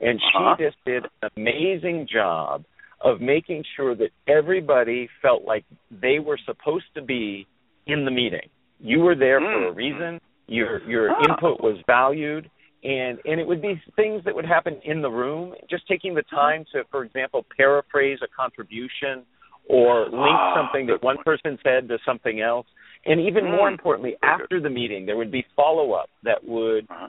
and 0.00 0.18
uh-huh. 0.18 0.56
she 0.58 0.64
just 0.64 0.76
did 0.84 1.04
an 1.22 1.30
amazing 1.36 2.08
job 2.12 2.64
of 3.00 3.20
making 3.20 3.64
sure 3.76 3.94
that 3.94 4.10
everybody 4.26 5.08
felt 5.22 5.44
like 5.44 5.64
they 5.90 6.18
were 6.18 6.38
supposed 6.44 6.86
to 6.94 7.02
be 7.02 7.46
in 7.86 8.04
the 8.04 8.10
meeting. 8.10 8.48
You 8.80 9.00
were 9.00 9.14
there 9.14 9.40
mm. 9.40 9.44
for 9.44 9.68
a 9.68 9.72
reason. 9.72 10.20
Your 10.46 10.88
your 10.88 11.10
ah. 11.10 11.22
input 11.22 11.60
was 11.60 11.78
valued, 11.86 12.50
and 12.82 13.18
and 13.24 13.40
it 13.40 13.46
would 13.46 13.62
be 13.62 13.80
things 13.96 14.22
that 14.24 14.34
would 14.34 14.46
happen 14.46 14.80
in 14.84 15.02
the 15.02 15.10
room. 15.10 15.54
Just 15.68 15.86
taking 15.86 16.14
the 16.14 16.22
time 16.22 16.64
to, 16.72 16.82
for 16.90 17.04
example, 17.04 17.44
paraphrase 17.56 18.18
a 18.22 18.28
contribution 18.34 19.24
or 19.68 20.04
link 20.04 20.14
ah, 20.14 20.54
something 20.56 20.86
that 20.86 21.02
one 21.02 21.18
person 21.24 21.58
said 21.62 21.88
to 21.88 21.98
something 22.06 22.40
else. 22.40 22.66
And 23.04 23.20
even 23.20 23.44
mm. 23.44 23.56
more 23.56 23.68
importantly, 23.68 24.16
after 24.22 24.60
the 24.60 24.70
meeting, 24.70 25.06
there 25.06 25.16
would 25.16 25.30
be 25.30 25.44
follow 25.54 25.92
up 25.92 26.08
that 26.24 26.42
would 26.44 26.86
uh-huh. 26.90 27.08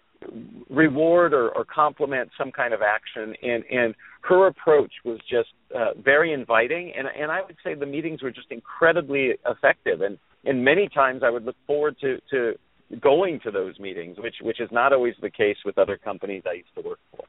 reward 0.69 1.33
or, 1.33 1.49
or 1.49 1.65
compliment 1.65 2.29
some 2.37 2.51
kind 2.51 2.73
of 2.73 2.81
action. 2.81 3.33
And 3.41 3.63
and 3.71 3.95
her 4.21 4.47
approach 4.47 4.91
was 5.05 5.19
just 5.29 5.49
uh, 5.75 5.93
very 6.03 6.33
inviting, 6.33 6.93
and 6.97 7.07
and 7.07 7.31
I 7.31 7.41
would 7.41 7.57
say 7.63 7.73
the 7.73 7.85
meetings 7.85 8.21
were 8.21 8.31
just 8.31 8.51
incredibly 8.51 9.33
effective. 9.45 10.01
And 10.01 10.17
and 10.45 10.63
many 10.63 10.89
times 10.89 11.21
I 11.23 11.29
would 11.29 11.45
look 11.45 11.55
forward 11.67 11.97
to 12.01 12.19
to 12.31 12.53
going 12.99 13.39
to 13.43 13.51
those 13.51 13.79
meetings, 13.79 14.17
which 14.19 14.35
which 14.41 14.59
is 14.59 14.69
not 14.71 14.93
always 14.93 15.15
the 15.21 15.29
case 15.29 15.57
with 15.65 15.77
other 15.77 15.97
companies 15.97 16.43
I 16.47 16.53
used 16.53 16.75
to 16.75 16.81
work 16.81 16.99
for. 17.11 17.25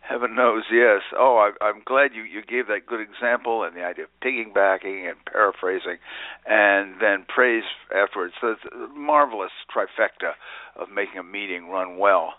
Heaven 0.00 0.34
knows, 0.34 0.64
yes. 0.72 1.02
Oh, 1.16 1.36
I, 1.36 1.64
I'm 1.64 1.82
glad 1.84 2.10
you 2.14 2.22
you 2.22 2.42
gave 2.42 2.66
that 2.66 2.86
good 2.86 3.00
example 3.00 3.62
and 3.62 3.76
the 3.76 3.84
idea 3.84 4.04
of 4.04 4.10
piggybacking 4.24 5.08
and 5.08 5.16
paraphrasing, 5.30 5.98
and 6.46 6.94
then 7.00 7.26
praise 7.28 7.62
afterwards. 7.94 8.34
It's 8.42 8.60
a 8.72 8.88
marvelous 8.98 9.52
trifecta 9.72 10.32
of 10.76 10.88
making 10.92 11.18
a 11.18 11.22
meeting 11.22 11.68
run 11.68 11.98
well. 11.98 12.34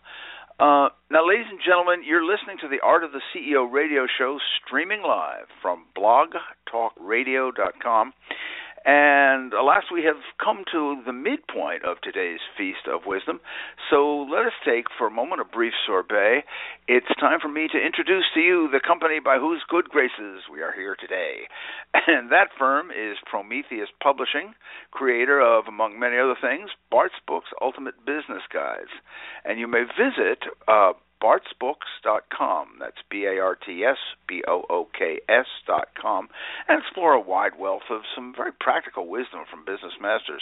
Uh, 0.59 0.89
now, 1.09 1.25
ladies 1.27 1.47
and 1.49 1.59
gentlemen, 1.65 2.03
you're 2.05 2.25
listening 2.25 2.57
to 2.61 2.67
the 2.67 2.79
Art 2.83 3.03
of 3.03 3.11
the 3.11 3.21
CEO 3.33 3.71
radio 3.71 4.05
show 4.17 4.37
streaming 4.57 5.01
live 5.01 5.47
from 5.61 5.85
blogtalkradio.com. 5.97 8.13
And 8.83 9.53
alas, 9.53 9.83
we 9.93 10.03
have 10.05 10.17
come 10.43 10.63
to 10.71 11.01
the 11.05 11.13
midpoint 11.13 11.85
of 11.85 12.01
today's 12.01 12.39
Feast 12.57 12.87
of 12.91 13.01
Wisdom. 13.05 13.39
So 13.89 14.25
let 14.29 14.47
us 14.47 14.57
take 14.65 14.85
for 14.97 15.05
a 15.07 15.11
moment 15.11 15.41
a 15.41 15.45
brief 15.45 15.73
sorbet. 15.85 16.43
It's 16.87 17.19
time 17.19 17.39
for 17.39 17.47
me 17.47 17.67
to 17.71 17.77
introduce 17.77 18.25
to 18.33 18.39
you 18.39 18.69
the 18.71 18.79
company 18.79 19.19
by 19.19 19.37
whose 19.37 19.61
good 19.69 19.89
graces 19.89 20.49
we 20.51 20.61
are 20.61 20.73
here 20.73 20.95
today. 20.99 21.47
And 22.07 22.31
that 22.31 22.49
firm 22.57 22.89
is 22.89 23.17
Prometheus 23.25 23.89
Publishing, 24.01 24.53
creator 24.89 25.39
of, 25.39 25.67
among 25.67 25.99
many 25.99 26.17
other 26.17 26.35
things, 26.41 26.71
Bart's 26.89 27.15
Books 27.27 27.49
Ultimate 27.61 27.95
Business 28.05 28.41
Guides. 28.51 28.91
And 29.45 29.59
you 29.59 29.67
may 29.67 29.83
visit 29.83 30.39
uh, 30.67 30.93
bartsbooks.com. 31.21 32.77
That's 32.79 32.97
B 33.09 33.25
A 33.25 33.39
R 33.39 33.55
T 33.55 33.83
S 33.83 33.97
B 34.27 34.43
O 34.47 34.65
O 34.69 34.87
K 34.97 35.19
S.com 35.29 36.29
and 36.67 36.81
explore 36.81 37.13
a 37.13 37.19
wide 37.19 37.59
wealth 37.59 37.89
of 37.89 38.01
some 38.15 38.33
very 38.35 38.51
practical 38.51 39.07
wisdom 39.07 39.41
from 39.49 39.65
business 39.65 39.93
masters. 40.01 40.41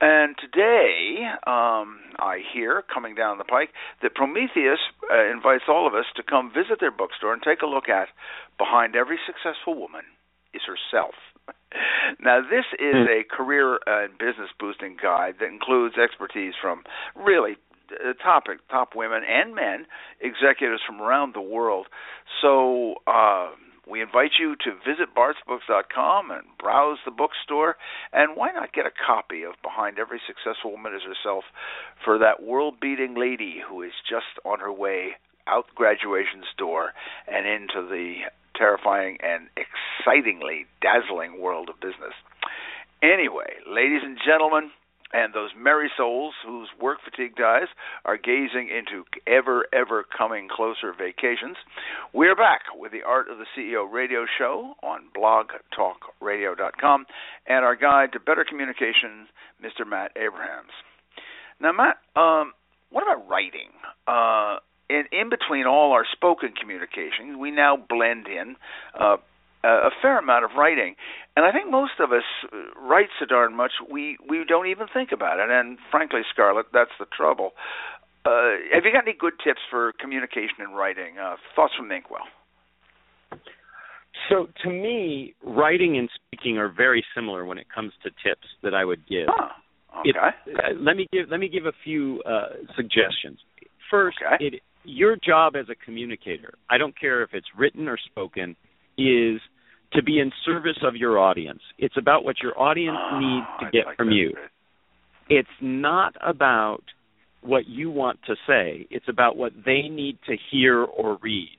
And 0.00 0.34
today, 0.38 1.22
um, 1.46 2.00
I 2.18 2.38
hear 2.52 2.82
coming 2.92 3.14
down 3.14 3.38
the 3.38 3.44
pike 3.44 3.70
that 4.02 4.14
Prometheus 4.14 4.80
uh, 5.12 5.30
invites 5.30 5.64
all 5.68 5.86
of 5.86 5.94
us 5.94 6.06
to 6.16 6.22
come 6.22 6.50
visit 6.52 6.80
their 6.80 6.90
bookstore 6.90 7.32
and 7.32 7.42
take 7.42 7.62
a 7.62 7.66
look 7.66 7.88
at 7.88 8.08
Behind 8.58 8.96
Every 8.96 9.18
Successful 9.26 9.78
Woman 9.78 10.02
is 10.54 10.62
Herself. 10.66 11.14
Now, 12.20 12.42
this 12.42 12.66
is 12.78 12.94
hmm. 12.94 13.08
a 13.08 13.24
career 13.24 13.78
and 13.86 14.12
business 14.18 14.50
boosting 14.60 14.96
guide 15.02 15.36
that 15.40 15.46
includes 15.46 15.96
expertise 15.96 16.52
from 16.60 16.84
really 17.16 17.56
uh, 17.92 18.12
topic, 18.22 18.58
top 18.68 18.90
women 18.94 19.22
and 19.28 19.54
men, 19.54 19.86
executives 20.20 20.82
from 20.86 21.00
around 21.00 21.34
the 21.34 21.40
world. 21.40 21.86
So 22.40 22.96
uh, 23.06 23.50
we 23.88 24.00
invite 24.00 24.32
you 24.38 24.54
to 24.56 24.72
visit 24.86 25.14
bartsbooks.com 25.14 26.30
and 26.30 26.44
browse 26.58 26.98
the 27.04 27.10
bookstore. 27.10 27.76
And 28.12 28.36
why 28.36 28.52
not 28.52 28.72
get 28.72 28.86
a 28.86 28.92
copy 29.06 29.42
of 29.42 29.54
Behind 29.62 29.98
Every 29.98 30.20
Successful 30.26 30.72
Woman 30.72 30.94
Is 30.94 31.02
Herself 31.02 31.44
for 32.04 32.18
that 32.18 32.42
world 32.42 32.80
beating 32.80 33.14
lady 33.18 33.56
who 33.66 33.82
is 33.82 33.92
just 34.08 34.38
on 34.44 34.60
her 34.60 34.72
way 34.72 35.12
out 35.46 35.66
graduation's 35.74 36.46
door 36.56 36.92
and 37.26 37.46
into 37.46 37.88
the 37.88 38.22
terrifying 38.54 39.18
and 39.22 39.48
excitingly 39.56 40.66
dazzling 40.80 41.40
world 41.40 41.68
of 41.68 41.80
business. 41.80 42.14
Anyway, 43.02 43.58
ladies 43.66 44.02
and 44.04 44.18
gentlemen, 44.24 44.70
and 45.12 45.34
those 45.34 45.50
merry 45.56 45.90
souls 45.96 46.34
whose 46.44 46.68
work 46.80 46.98
fatigued 47.04 47.40
eyes 47.40 47.68
are 48.04 48.16
gazing 48.16 48.68
into 48.70 49.04
ever, 49.26 49.66
ever 49.72 50.04
coming 50.16 50.48
closer 50.50 50.92
vacations. 50.92 51.56
We're 52.12 52.36
back 52.36 52.62
with 52.74 52.92
the 52.92 53.02
Art 53.02 53.28
of 53.28 53.38
the 53.38 53.46
CEO 53.56 53.90
radio 53.90 54.24
show 54.38 54.74
on 54.82 55.02
blogtalkradio.com 55.16 57.06
and 57.46 57.64
our 57.64 57.76
guide 57.76 58.12
to 58.12 58.20
better 58.20 58.44
communication, 58.48 59.28
Mr. 59.62 59.88
Matt 59.88 60.12
Abrahams. 60.16 60.72
Now, 61.60 61.72
Matt, 61.72 61.98
um, 62.16 62.52
what 62.90 63.02
about 63.02 63.28
writing? 63.28 63.70
Uh, 64.06 64.58
in, 64.90 65.04
in 65.12 65.30
between 65.30 65.66
all 65.66 65.92
our 65.92 66.04
spoken 66.10 66.52
communications, 66.58 67.36
we 67.38 67.50
now 67.50 67.76
blend 67.76 68.26
in 68.26 68.56
uh, 68.98 69.16
a 69.68 69.90
fair 70.00 70.18
amount 70.18 70.44
of 70.44 70.50
writing, 70.56 70.94
and 71.36 71.46
I 71.46 71.52
think 71.52 71.70
most 71.70 71.92
of 72.00 72.12
us 72.12 72.24
uh, 72.52 72.80
write 72.80 73.08
so 73.18 73.26
darn 73.26 73.56
much 73.56 73.72
we 73.90 74.16
we 74.28 74.44
don't 74.46 74.66
even 74.66 74.86
think 74.92 75.10
about 75.12 75.38
it. 75.38 75.50
And 75.50 75.78
frankly, 75.90 76.20
Scarlett, 76.32 76.66
that's 76.72 76.90
the 76.98 77.06
trouble. 77.16 77.52
Uh, 78.24 78.54
have 78.72 78.84
you 78.84 78.92
got 78.92 79.06
any 79.06 79.16
good 79.18 79.34
tips 79.42 79.60
for 79.70 79.92
communication 80.00 80.60
and 80.60 80.76
writing? 80.76 81.18
Uh, 81.18 81.36
thoughts 81.56 81.74
from 81.76 81.88
the 81.88 81.96
inkwell. 81.96 82.22
So 84.28 84.46
to 84.62 84.70
me, 84.70 85.34
writing 85.42 85.98
and 85.98 86.08
speaking 86.14 86.58
are 86.58 86.68
very 86.68 87.04
similar 87.14 87.44
when 87.44 87.58
it 87.58 87.66
comes 87.74 87.92
to 88.04 88.10
tips 88.10 88.46
that 88.62 88.74
I 88.74 88.84
would 88.84 89.06
give. 89.08 89.26
Huh. 89.28 89.48
Okay. 90.00 90.10
It, 90.46 90.56
uh, 90.56 90.80
let 90.80 90.96
me 90.96 91.06
give 91.12 91.28
let 91.30 91.40
me 91.40 91.48
give 91.48 91.66
a 91.66 91.72
few 91.84 92.22
uh, 92.26 92.54
suggestions. 92.76 93.38
First, 93.90 94.18
okay. 94.24 94.44
it, 94.44 94.62
your 94.84 95.16
job 95.16 95.54
as 95.56 95.66
a 95.68 95.74
communicator, 95.74 96.54
I 96.70 96.78
don't 96.78 96.98
care 96.98 97.22
if 97.22 97.30
it's 97.34 97.46
written 97.56 97.88
or 97.88 97.98
spoken, 97.98 98.56
is 98.96 99.40
to 99.94 100.02
be 100.02 100.18
in 100.18 100.30
service 100.44 100.78
of 100.82 100.96
your 100.96 101.18
audience. 101.18 101.60
It's 101.78 101.96
about 101.96 102.24
what 102.24 102.36
your 102.42 102.58
audience 102.58 102.98
oh, 103.00 103.18
needs 103.18 103.46
to 103.60 103.66
get 103.70 103.86
like 103.86 103.96
from 103.96 104.10
you. 104.10 104.32
It's 105.28 105.48
not 105.60 106.14
about 106.20 106.82
what 107.42 107.66
you 107.66 107.90
want 107.90 108.20
to 108.26 108.34
say. 108.46 108.86
It's 108.90 109.08
about 109.08 109.36
what 109.36 109.52
they 109.64 109.88
need 109.88 110.18
to 110.26 110.36
hear 110.50 110.82
or 110.82 111.18
read. 111.22 111.58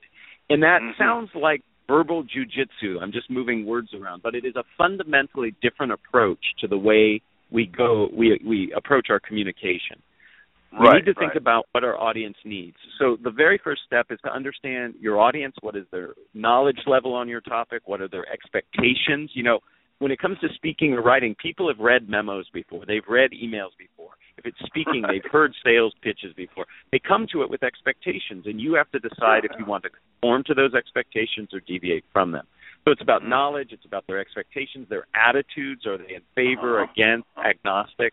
And 0.50 0.62
that 0.62 0.80
Mhm. 0.80 0.96
sounds 0.96 1.34
like 1.34 1.62
verbal 1.86 2.24
jujitsu. 2.24 3.00
I'm 3.00 3.12
just 3.12 3.30
moving 3.30 3.64
words 3.66 3.92
around, 3.94 4.22
but 4.22 4.34
it 4.34 4.44
is 4.44 4.56
a 4.56 4.64
fundamentally 4.76 5.54
different 5.60 5.92
approach 5.92 6.54
to 6.58 6.66
the 6.66 6.78
way 6.78 7.20
we 7.50 7.66
go 7.66 8.08
we 8.12 8.40
we 8.44 8.72
approach 8.72 9.10
our 9.10 9.20
communication. 9.20 10.02
We 10.78 10.86
right, 10.86 10.96
need 10.96 11.12
to 11.12 11.14
think 11.14 11.30
right. 11.30 11.36
about 11.36 11.66
what 11.72 11.84
our 11.84 11.96
audience 11.98 12.36
needs. 12.44 12.76
So 12.98 13.16
the 13.22 13.30
very 13.30 13.60
first 13.62 13.82
step 13.86 14.06
is 14.10 14.18
to 14.24 14.32
understand 14.32 14.94
your 15.00 15.20
audience, 15.20 15.54
what 15.60 15.76
is 15.76 15.86
their 15.92 16.14
knowledge 16.32 16.80
level 16.86 17.14
on 17.14 17.28
your 17.28 17.40
topic, 17.40 17.82
what 17.86 18.00
are 18.00 18.08
their 18.08 18.26
expectations. 18.32 19.30
You 19.34 19.44
know, 19.44 19.60
when 19.98 20.10
it 20.10 20.18
comes 20.18 20.38
to 20.40 20.48
speaking 20.54 20.92
or 20.94 21.02
writing, 21.02 21.36
people 21.40 21.68
have 21.68 21.78
read 21.78 22.08
memos 22.08 22.46
before, 22.52 22.84
they've 22.86 23.06
read 23.08 23.30
emails 23.30 23.70
before. 23.78 24.10
If 24.36 24.46
it's 24.46 24.58
speaking, 24.66 25.02
Right. 25.02 25.12
they've 25.22 25.30
heard 25.30 25.54
sales 25.64 25.94
pitches 26.02 26.32
before. 26.36 26.66
They 26.90 26.98
come 26.98 27.26
to 27.32 27.42
it 27.42 27.50
with 27.50 27.62
expectations, 27.62 28.46
and 28.46 28.60
you 28.60 28.74
have 28.74 28.90
to 28.90 28.98
decide 28.98 29.44
if 29.44 29.52
you 29.58 29.64
want 29.64 29.84
to 29.84 29.90
conform 29.90 30.42
to 30.46 30.54
those 30.54 30.74
expectations 30.74 31.50
or 31.52 31.60
deviate 31.60 32.04
from 32.12 32.32
them. 32.32 32.46
So 32.84 32.90
it's 32.90 33.00
about 33.00 33.26
knowledge, 33.26 33.68
it's 33.72 33.86
about 33.86 34.06
their 34.06 34.18
expectations, 34.18 34.88
their 34.90 35.06
attitudes. 35.14 35.86
Are 35.86 35.96
they 35.96 36.14
in 36.16 36.22
favor, 36.34 36.82
Uh-huh. 36.82 36.92
against, 36.92 37.28
agnostic? 37.38 38.12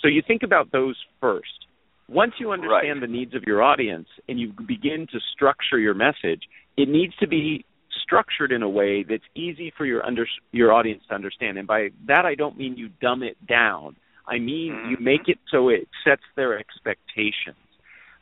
So 0.00 0.08
you 0.08 0.20
think 0.20 0.42
about 0.42 0.70
those 0.70 0.96
first. 1.20 1.63
Once 2.08 2.34
you 2.38 2.52
understand 2.52 3.00
Right. 3.00 3.00
the 3.00 3.06
needs 3.06 3.34
of 3.34 3.44
your 3.44 3.62
audience 3.62 4.08
and 4.28 4.38
you 4.38 4.52
begin 4.66 5.06
to 5.10 5.18
structure 5.32 5.78
your 5.78 5.94
message, 5.94 6.42
it 6.76 6.88
needs 6.88 7.14
to 7.16 7.26
be 7.26 7.64
structured 8.02 8.52
in 8.52 8.62
a 8.62 8.68
way 8.68 9.02
that's 9.02 9.24
easy 9.34 9.70
for 9.70 9.86
your 9.86 10.04
under 10.04 10.26
your 10.52 10.72
audience 10.72 11.02
to 11.08 11.14
understand. 11.14 11.56
And 11.56 11.66
by 11.66 11.90
that 12.06 12.26
I 12.26 12.34
don't 12.34 12.58
mean 12.58 12.76
you 12.76 12.90
dumb 13.00 13.22
it 13.22 13.36
down. 13.46 13.96
I 14.28 14.38
mean 14.38 14.90
you 14.90 14.96
Mhm. 14.96 15.00
make 15.00 15.28
it 15.28 15.38
so 15.50 15.68
it 15.70 15.88
sets 16.04 16.22
their 16.36 16.58
expectations. 16.58 17.56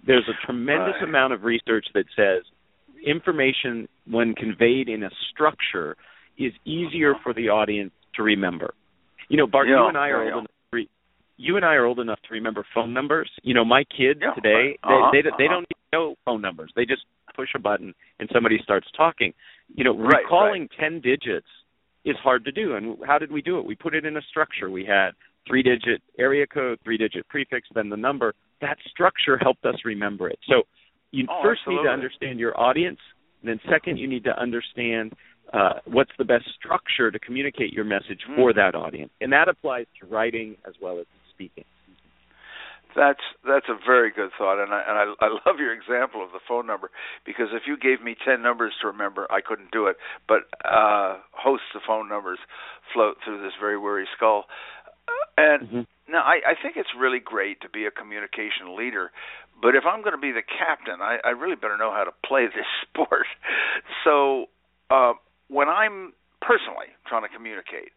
There's 0.04 0.28
a 0.28 0.34
tremendous 0.34 0.94
Right. 0.94 1.04
amount 1.04 1.32
of 1.32 1.44
research 1.44 1.86
that 1.94 2.06
says 2.14 2.44
information 3.04 3.88
when 4.04 4.34
conveyed 4.34 4.88
in 4.88 5.02
a 5.02 5.10
structure 5.30 5.96
is 6.38 6.52
easier 6.64 7.14
for 7.16 7.32
the 7.32 7.48
audience 7.48 7.92
to 8.14 8.22
remember. 8.22 8.74
You 9.28 9.36
know, 9.38 9.46
Bart, 9.46 9.66
Yeah, 9.68 9.82
you 9.82 9.86
and 9.86 9.98
I 9.98 10.08
are 10.10 10.10
yeah, 10.10 10.16
old 10.18 10.26
yeah. 10.34 10.38
enough 10.40 10.51
you 11.36 11.56
and 11.56 11.64
I 11.64 11.74
are 11.74 11.84
old 11.84 11.98
enough 12.00 12.20
to 12.28 12.34
remember 12.34 12.64
phone 12.74 12.92
numbers. 12.92 13.30
You 13.42 13.54
know, 13.54 13.64
my 13.64 13.84
kids 13.84 14.20
Yeah, 14.22 14.32
today, 14.32 14.78
uh-huh, 14.82 15.10
they 15.12 15.22
they, 15.22 15.28
they 15.38 15.44
uh-huh. 15.44 15.54
don't 15.54 15.66
even 15.70 15.88
know 15.92 16.14
phone 16.24 16.40
numbers. 16.40 16.72
They 16.76 16.84
just 16.84 17.02
push 17.34 17.48
a 17.54 17.58
button 17.58 17.94
and 18.18 18.28
somebody 18.32 18.58
starts 18.62 18.86
talking. 18.96 19.32
You 19.74 19.84
know, 19.84 19.96
Right, 19.96 20.22
recalling 20.24 20.68
10 20.78 21.00
digits 21.00 21.46
is 22.04 22.16
hard 22.22 22.44
to 22.44 22.52
do. 22.52 22.74
And 22.76 22.96
how 23.06 23.18
did 23.18 23.30
we 23.32 23.42
do 23.42 23.58
it? 23.58 23.64
We 23.64 23.74
put 23.74 23.94
it 23.94 24.04
in 24.04 24.16
a 24.16 24.22
structure. 24.22 24.70
We 24.70 24.84
had 24.84 25.10
three 25.48 25.62
digit 25.62 26.02
area 26.18 26.46
code, 26.46 26.78
three 26.84 26.98
digit 26.98 27.28
prefix, 27.28 27.68
then 27.74 27.88
the 27.88 27.96
number. 27.96 28.34
That 28.60 28.76
structure 28.90 29.38
helped 29.40 29.64
us 29.64 29.76
remember 29.84 30.28
it. 30.28 30.38
So 30.48 30.62
you 31.10 31.26
Oh, 31.30 31.40
first 31.42 31.62
need 31.66 31.82
to 31.82 31.88
understand 31.90 32.38
your 32.38 32.58
audience, 32.58 32.98
and 33.42 33.48
then 33.50 33.60
second 33.70 33.98
you 33.98 34.06
need 34.08 34.24
to 34.24 34.38
understand 34.40 35.12
uh, 35.52 35.74
what's 35.84 36.12
the 36.16 36.24
best 36.24 36.44
structure 36.58 37.10
to 37.10 37.18
communicate 37.18 37.72
your 37.72 37.84
message 37.84 38.20
for 38.36 38.52
Mm. 38.52 38.54
that 38.56 38.74
audience. 38.74 39.10
And 39.20 39.32
that 39.32 39.48
applies 39.48 39.86
to 40.00 40.06
writing 40.06 40.56
as 40.66 40.74
well 40.80 40.98
as 40.98 41.06
speaking. 41.46 41.64
That's 42.94 43.24
that's 43.48 43.66
a 43.70 43.78
very 43.86 44.12
good 44.12 44.30
thought, 44.36 44.62
and 44.62 44.72
I 44.72 44.82
and 44.86 44.98
I, 44.98 45.24
I 45.24 45.28
love 45.48 45.56
your 45.58 45.72
example 45.72 46.22
of 46.22 46.30
the 46.32 46.40
phone 46.46 46.66
number 46.66 46.90
because 47.24 47.48
if 47.52 47.62
you 47.66 47.78
gave 47.78 48.04
me 48.04 48.14
ten 48.22 48.42
numbers 48.42 48.74
to 48.82 48.86
remember, 48.88 49.26
I 49.30 49.40
couldn't 49.40 49.70
do 49.72 49.86
it. 49.86 49.96
But 50.28 50.42
uh, 50.62 51.16
hosts 51.32 51.72
of 51.74 51.80
phone 51.86 52.08
numbers 52.08 52.38
float 52.92 53.16
through 53.24 53.42
this 53.42 53.52
very 53.58 53.78
weary 53.78 54.06
skull. 54.14 54.44
Uh, 55.08 55.12
and 55.38 55.68
Mhm. 55.68 55.86
now 56.06 56.20
I, 56.22 56.52
I 56.52 56.54
think 56.62 56.76
it's 56.76 56.92
really 56.98 57.18
great 57.18 57.62
to 57.62 57.70
be 57.70 57.86
a 57.86 57.90
communication 57.90 58.76
leader, 58.76 59.10
but 59.62 59.74
if 59.74 59.84
I'm 59.86 60.02
going 60.02 60.12
to 60.14 60.20
be 60.20 60.32
the 60.32 60.42
captain, 60.44 61.00
I, 61.00 61.16
I 61.24 61.30
really 61.30 61.56
better 61.56 61.78
know 61.78 61.92
how 61.92 62.04
to 62.04 62.12
play 62.28 62.44
this 62.44 62.68
sport. 62.84 63.26
So 64.04 64.46
uh, 64.90 65.14
when 65.48 65.70
I'm 65.70 66.12
personally 66.42 66.92
trying 67.08 67.22
to 67.22 67.32
communicate, 67.34 67.92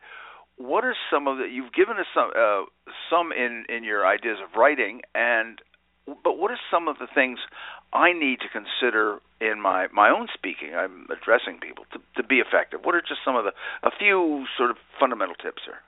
what 0.58 0.86
are 0.86 0.96
some 1.12 1.28
of 1.28 1.38
the 1.38 1.46
you've 1.46 1.74
given 1.74 1.98
us 1.98 2.06
some 2.14 2.32
uh, 2.36 2.64
some 3.10 3.32
in 3.32 3.66
in 3.70 3.84
your 3.84 4.06
ideas 4.08 4.38
of 4.44 4.56
writing 4.58 5.02
and 5.14 5.60
but 6.24 6.38
what 6.38 6.52
are 6.52 6.60
some 6.70 6.88
of 6.88 6.98
the 7.00 7.08
things 7.14 7.40
I 7.92 8.14
need 8.14 8.40
to 8.42 8.50
consider 8.50 9.20
in 9.42 9.60
my 9.62 9.88
my 9.92 10.10
own 10.10 10.28
speaking? 10.34 10.76
I'm 10.76 11.08
addressing 11.12 11.60
people 11.60 11.86
to 11.94 12.00
to 12.22 12.28
be 12.28 12.36
effective. 12.36 12.82
What 12.84 12.96
are 12.96 13.02
just 13.02 13.22
some 13.26 13.36
of 13.36 13.44
the 13.44 13.52
a 13.84 13.92
few 13.98 14.46
sort 14.58 14.72
of 14.72 14.78
fundamental 15.00 15.36
tips 15.36 15.64
here? 15.66 15.82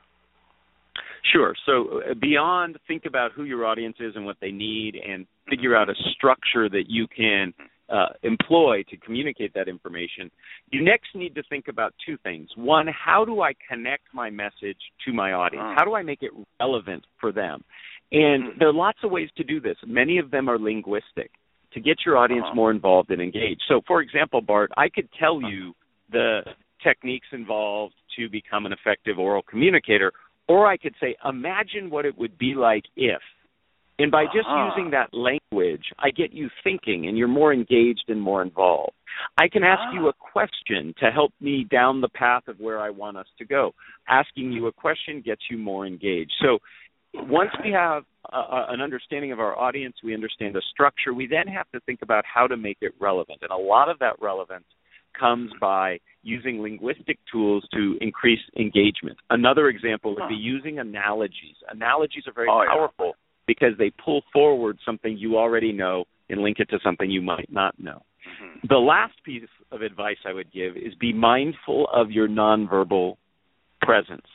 Sure. 1.32 1.56
So 1.66 2.02
uh, 2.02 2.14
beyond 2.14 2.78
think 2.88 3.06
about 3.06 3.32
who 3.34 3.44
your 3.44 3.66
audience 3.66 3.98
is 4.00 4.16
and 4.16 4.26
what 4.26 4.38
they 4.42 4.52
need, 4.52 4.96
and 4.96 5.28
figure 5.50 5.76
out 5.76 5.90
a 5.90 5.96
structure 6.16 6.70
that 6.70 6.86
you 6.88 7.08
can 7.08 7.54
uh, 7.90 8.08
employ 8.24 8.84
to 8.90 8.98
communicate 8.98 9.54
that 9.54 9.68
information. 9.68 10.30
You 10.72 10.84
next 10.84 11.16
need 11.16 11.36
to 11.36 11.44
think 11.50 11.68
about 11.68 11.94
two 12.06 12.18
things. 12.18 12.50
One, 12.56 12.88
how 12.88 13.24
do 13.26 13.42
I 13.42 13.54
connect 13.70 14.04
my 14.14 14.30
message 14.30 14.78
to 15.06 15.14
my 15.14 15.34
audience? 15.34 15.66
Ah. 15.68 15.76
How 15.78 15.86
do 15.86 15.96
I 15.96 16.04
make 16.04 16.22
it 16.22 16.32
relevant 16.60 17.06
for 17.20 17.32
them? 17.32 17.64
And 18.12 18.44
Mhm. 18.44 18.60
there 18.60 18.68
are 18.70 18.74
lots 18.74 19.04
of 19.04 19.12
ways 19.12 19.30
to 19.38 19.44
do 19.44 19.60
this. 19.60 19.78
Many 19.86 20.18
of 20.18 20.32
them 20.32 20.50
are 20.50 20.58
linguistic 20.58 21.32
to 21.72 21.80
get 21.80 22.06
your 22.06 22.18
audience 22.18 22.46
Uh-huh. 22.46 22.56
more 22.56 22.72
involved 22.72 23.12
and 23.12 23.22
engaged. 23.22 23.64
So, 23.68 23.82
for 23.82 24.02
example, 24.02 24.42
Bart, 24.42 24.72
I 24.78 24.90
could 24.90 25.12
tell 25.14 25.42
you 25.42 25.76
the 26.10 26.56
techniques 26.82 27.28
involved 27.32 27.96
to 28.16 28.30
become 28.30 28.66
an 28.66 28.72
effective 28.72 29.20
oral 29.20 29.42
communicator, 29.42 30.14
or 30.48 30.68
I 30.68 30.78
could 30.78 30.96
say, 31.00 31.16
imagine 31.26 31.90
what 31.90 32.06
it 32.06 32.18
would 32.18 32.38
be 32.38 32.54
like 32.56 32.86
if. 32.96 33.22
And 34.00 34.12
by 34.12 34.26
just 34.26 34.48
Uh-huh. 34.48 34.68
using 34.76 34.92
that 34.92 35.12
language, 35.14 35.92
I 36.00 36.12
get 36.12 36.32
you 36.32 36.50
thinking 36.64 37.08
and 37.08 37.18
you're 37.18 37.28
more 37.28 37.52
engaged 37.52 38.10
and 38.10 38.22
more 38.22 38.42
involved. 38.44 38.94
I 39.40 39.48
can 39.48 39.64
ask 39.64 39.92
you 39.94 40.06
Ah. 40.06 40.10
a 40.10 40.14
question 40.14 40.94
to 41.00 41.10
help 41.10 41.34
me 41.42 41.64
down 41.64 42.02
the 42.02 42.10
path 42.10 42.48
of 42.48 42.60
where 42.60 42.80
I 42.80 42.92
want 42.92 43.18
us 43.18 43.28
to 43.40 43.46
go. 43.46 43.74
Asking 44.08 44.52
you 44.52 44.68
a 44.68 44.72
question 44.72 45.22
gets 45.22 45.50
you 45.50 45.58
more 45.58 45.88
engaged. 45.88 46.34
So 46.42 46.60
once 47.14 47.52
we 47.64 47.72
have 47.72 48.06
an 48.32 48.82
understanding 48.82 49.32
of 49.32 49.40
our 49.40 49.58
audience, 49.58 50.04
we 50.04 50.14
understand 50.14 50.54
the 50.54 50.62
structure, 50.62 51.14
we 51.14 51.26
then 51.26 51.48
have 51.48 51.70
to 51.72 51.80
think 51.82 52.04
about 52.04 52.26
how 52.26 52.46
to 52.46 52.56
make 52.58 52.78
it 52.82 52.94
relevant. 53.00 53.40
And 53.42 53.50
a 53.50 53.58
lot 53.58 53.90
of 53.90 53.98
that 54.00 54.20
relevance 54.22 54.66
comes 55.14 55.52
by 55.60 56.00
using 56.22 56.62
linguistic 56.62 57.18
tools 57.32 57.68
to 57.74 57.98
increase 58.02 58.42
engagement. 58.58 59.18
Another 59.32 59.70
example 59.70 60.14
would 60.14 60.30
be 60.30 60.36
using 60.36 60.78
analogies. 60.78 61.56
Analogies 61.70 62.28
are 62.28 62.34
very 62.34 62.50
Oh, 62.50 62.64
powerful 62.68 63.16
because 63.48 63.74
they 63.78 63.90
pull 63.90 64.22
forward 64.32 64.78
something 64.86 65.18
you 65.18 65.38
already 65.38 65.72
know 65.72 66.06
and 66.30 66.42
link 66.42 66.60
it 66.60 66.70
to 66.70 66.80
something 66.84 67.10
you 67.10 67.22
might 67.22 67.52
not 67.52 67.80
know. 67.80 68.04
Mhm. 68.26 68.68
The 68.68 68.78
last 68.80 69.24
piece 69.24 69.50
of 69.72 69.82
advice 69.82 70.18
I 70.26 70.34
would 70.34 70.52
give 70.52 70.76
is 70.76 70.94
be 70.96 71.14
mindful 71.14 71.88
of 71.88 72.12
your 72.12 72.28
nonverbal 72.28 73.18
presence. 73.82 74.28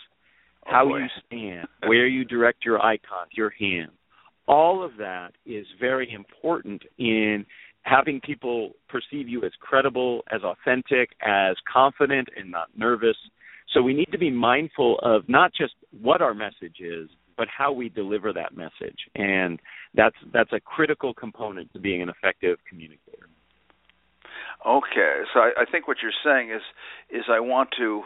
Oh, 0.67 0.71
How 0.71 0.85
boy. 0.87 0.99
you 0.99 1.09
stand, 1.27 1.69
where 1.87 2.07
you 2.07 2.25
direct 2.25 2.65
your 2.65 2.81
eye 2.83 2.99
contact, 2.99 3.37
your 3.37 3.51
hand. 3.51 3.91
All 4.47 4.83
of 4.83 4.97
that 4.97 5.35
is 5.45 5.67
very 5.79 6.11
important 6.11 6.83
in 6.99 7.47
having 7.83 8.21
people 8.21 8.77
perceive 8.89 9.29
you 9.29 9.43
as 9.45 9.53
credible, 9.57 10.23
as 10.31 10.43
authentic, 10.43 11.11
as 11.21 11.57
confident, 11.73 12.29
and 12.37 12.51
not 12.51 12.69
nervous. 12.77 13.17
So 13.69 13.83
we 13.83 13.95
need 13.95 14.11
to 14.13 14.19
be 14.19 14.31
mindful 14.31 14.99
of 15.01 15.29
not 15.29 15.53
just 15.53 15.75
what 15.91 16.23
our 16.23 16.35
message 16.35 16.81
is, 16.81 17.09
but 17.37 17.49
how 17.49 17.73
we 17.73 17.89
deliver 17.89 18.33
that 18.33 18.57
message. 18.57 18.99
And 19.15 19.61
that's 19.95 20.17
that's 20.33 20.53
a 20.53 20.61
critical 20.61 21.15
component 21.15 21.73
to 21.73 21.79
being 21.79 22.03
an 22.03 22.09
effective 22.09 22.59
communicator. 22.69 23.29
Okay, 24.67 25.23
so 25.35 25.41
I, 25.41 25.63
I 25.63 25.65
think 25.71 25.89
what 25.89 25.99
you're 26.03 26.13
saying 26.25 26.51
is 26.51 26.63
is 27.11 27.25
I 27.29 27.41
want 27.41 27.71
to 27.79 28.03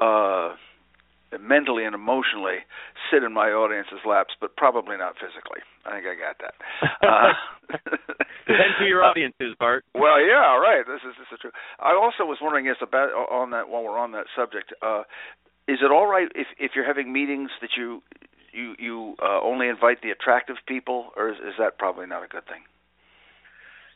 uh, 0.00 0.54
mentally 1.40 1.84
and 1.84 1.94
emotionally 1.94 2.62
sit 3.10 3.22
in 3.22 3.32
my 3.32 3.50
audience's 3.50 4.04
laps, 4.06 4.34
but 4.40 4.56
probably 4.56 4.96
not 4.96 5.14
physically. 5.14 5.60
I 5.84 5.98
think 5.98 6.06
I 6.06 6.14
got 6.14 6.36
that. 6.40 6.54
Uh, 7.02 7.32
Depends 8.46 8.78
who 8.78 8.86
your 8.86 9.02
audience 9.02 9.34
is, 9.40 9.54
Bart. 9.58 9.84
Well, 9.94 10.20
yeah, 10.22 10.54
right. 10.56 10.84
This 10.86 11.02
is 11.02 11.14
this 11.18 11.26
is 11.32 11.38
true. 11.40 11.50
I 11.80 11.94
also 11.94 12.22
was 12.22 12.38
wondering, 12.40 12.66
yes, 12.66 12.76
about 12.80 13.10
on 13.10 13.50
that 13.50 13.68
while 13.68 13.82
we're 13.82 13.98
on 13.98 14.12
that 14.12 14.26
subject, 14.36 14.72
uh, 14.82 15.02
is 15.66 15.78
it 15.82 15.90
all 15.90 16.06
right 16.06 16.28
if 16.34 16.46
if 16.58 16.72
you're 16.74 16.86
having 16.86 17.12
meetings 17.12 17.50
that 17.60 17.70
you 17.76 18.02
you 18.56 18.74
you 18.78 19.14
uh, 19.22 19.40
only 19.42 19.68
invite 19.68 20.02
the 20.02 20.10
attractive 20.10 20.56
people, 20.66 21.10
or 21.16 21.30
is, 21.30 21.36
is 21.38 21.54
that 21.58 21.78
probably 21.78 22.06
not 22.06 22.24
a 22.24 22.28
good 22.28 22.46
thing? 22.46 22.64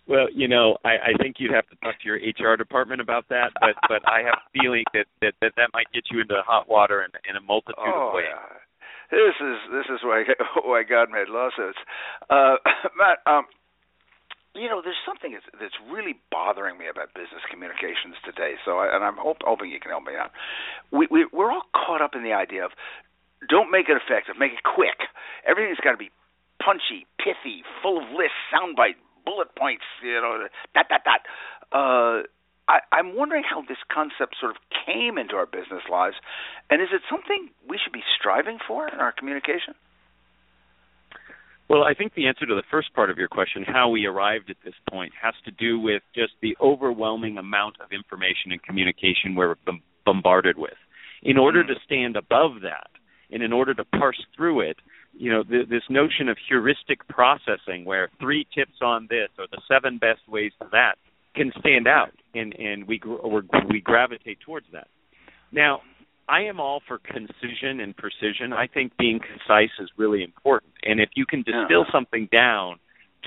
Well, 0.07 0.27
you 0.35 0.49
know, 0.49 0.77
I, 0.85 1.15
I 1.15 1.23
think 1.23 1.37
you'd 1.39 1.53
have 1.53 1.69
to 1.69 1.77
talk 1.77 1.95
to 2.01 2.07
your 2.07 2.19
HR 2.19 2.57
department 2.57 3.01
about 3.01 3.29
that, 3.29 3.53
but 3.61 3.77
but 3.89 4.03
I 4.09 4.23
have 4.23 4.39
a 4.43 4.51
feeling 4.61 4.85
that 4.93 5.07
that 5.23 5.35
that, 5.41 5.53
that 5.57 5.71
might 5.73 5.87
get 5.93 6.05
you 6.11 6.21
into 6.21 6.35
hot 6.47 6.69
water 6.69 7.03
in, 7.03 7.11
in 7.29 7.37
a 7.37 7.41
multitude 7.41 7.79
oh, 7.79 8.09
of 8.09 8.15
ways. 8.15 8.27
Yeah. 8.29 8.61
This 9.11 9.37
is 9.41 9.59
this 9.73 9.87
is 9.87 10.01
why 10.03 10.25
why 10.65 10.83
God 10.83 11.11
made 11.11 11.29
lawsuits. 11.29 11.79
Uh, 12.29 12.57
Matt, 12.99 13.19
um, 13.27 13.47
you 14.55 14.69
know, 14.69 14.83
there's 14.83 14.99
something 15.07 15.33
that's, 15.33 15.47
that's 15.61 15.79
really 15.87 16.19
bothering 16.31 16.77
me 16.79 16.91
about 16.91 17.15
business 17.15 17.43
communications 17.47 18.19
today. 18.27 18.59
So, 18.65 18.83
I, 18.83 18.91
and 18.91 19.05
I'm 19.05 19.17
hope, 19.17 19.39
hoping 19.47 19.71
you 19.71 19.79
can 19.79 19.95
help 19.95 20.03
me 20.03 20.19
out. 20.19 20.35
We, 20.91 21.07
we 21.11 21.27
we're 21.31 21.53
all 21.53 21.71
caught 21.71 22.03
up 22.03 22.19
in 22.19 22.25
the 22.25 22.33
idea 22.35 22.65
of 22.65 22.73
don't 23.49 23.71
make 23.71 23.89
it 23.89 23.97
effective, 23.97 24.37
make 24.39 24.53
it 24.53 24.63
quick. 24.63 25.09
Everything's 25.47 25.81
got 25.81 25.93
to 25.93 25.97
be 25.97 26.11
punchy, 26.63 27.07
pithy, 27.19 27.65
full 27.83 27.99
of 27.99 28.11
lists, 28.11 28.37
soundbite, 28.53 29.01
bullet 29.25 29.49
points, 29.57 29.85
you 30.03 30.21
know, 30.21 30.47
dot 30.75 30.87
dot 30.89 31.01
dot. 31.05 31.21
Uh, 31.73 32.23
I, 32.69 32.81
I'm 32.93 33.17
wondering 33.17 33.43
how 33.49 33.63
this 33.63 33.79
concept 33.91 34.37
sort 34.39 34.53
of 34.53 34.59
came 34.87 35.19
into 35.19 35.35
our 35.35 35.47
business 35.47 35.83
lives, 35.91 36.17
and 36.69 36.83
is 36.83 36.89
it 36.93 37.03
something 37.11 37.49
we 37.69 37.79
should 37.83 37.93
be 37.93 38.05
striving 38.19 38.59
for 38.67 38.89
in 38.89 39.01
our 39.01 39.13
communication? 39.13 39.75
Well, 41.69 41.85
I 41.85 41.95
think 41.95 42.15
the 42.15 42.27
answer 42.27 42.47
to 42.47 42.55
the 42.55 42.65
first 42.69 42.93
part 42.95 43.11
of 43.11 43.19
your 43.19 43.29
question, 43.29 43.65
how 43.65 43.89
we 43.89 44.05
arrived 44.05 44.51
at 44.51 44.57
this 44.65 44.75
point, 44.91 45.13
has 45.21 45.35
to 45.45 45.53
do 45.53 45.79
with 45.79 46.03
just 46.15 46.33
the 46.43 46.57
overwhelming 46.61 47.39
amount 47.39 47.77
of 47.81 47.93
information 47.93 48.51
and 48.51 48.61
communication 48.61 49.37
we're 49.37 49.55
bombarded 50.05 50.59
with. 50.59 50.75
In 51.23 51.39
order 51.39 51.65
to 51.65 51.75
stand 51.85 52.17
above 52.17 52.63
that, 52.63 52.91
and 53.33 53.43
in 53.43 53.53
order 53.53 53.75
to 53.75 53.85
parse 53.85 54.23
through 54.37 54.61
it, 54.61 54.77
you 55.13 55.31
know, 55.31 55.43
th- 55.43 55.69
this 55.69 55.83
notion 55.89 56.29
of 56.29 56.37
heuristic 56.49 57.07
processing, 57.09 57.85
where 57.85 58.11
three 58.21 58.47
tips 58.55 58.79
on 58.83 59.07
this 59.11 59.29
or 59.39 59.47
the 59.51 59.61
seven 59.69 59.99
best 59.99 60.21
ways 60.29 60.53
to 60.61 60.69
that, 60.73 60.97
can 61.35 61.53
stand 61.59 61.87
out, 61.87 62.13
and 62.35 62.55
and 62.59 62.87
we 62.87 62.99
gr- 62.99 63.17
we 63.69 63.81
gravitate 63.81 64.39
towards 64.41 64.67
that. 64.73 64.89
Now, 65.53 65.83
I 66.29 66.43
am 66.43 66.61
all 66.61 66.81
for 66.87 66.99
concision 66.99 67.81
and 67.81 67.97
precision. 67.97 68.53
I 68.53 68.67
think 68.67 68.97
being 68.99 69.21
concise 69.21 69.71
is 69.81 69.91
really 69.97 70.23
important. 70.23 70.73
And 70.85 71.01
if 71.01 71.11
you 71.17 71.27
can 71.27 71.41
distill 71.41 71.85
yeah. 71.87 71.93
something 71.93 72.29
down 72.31 72.79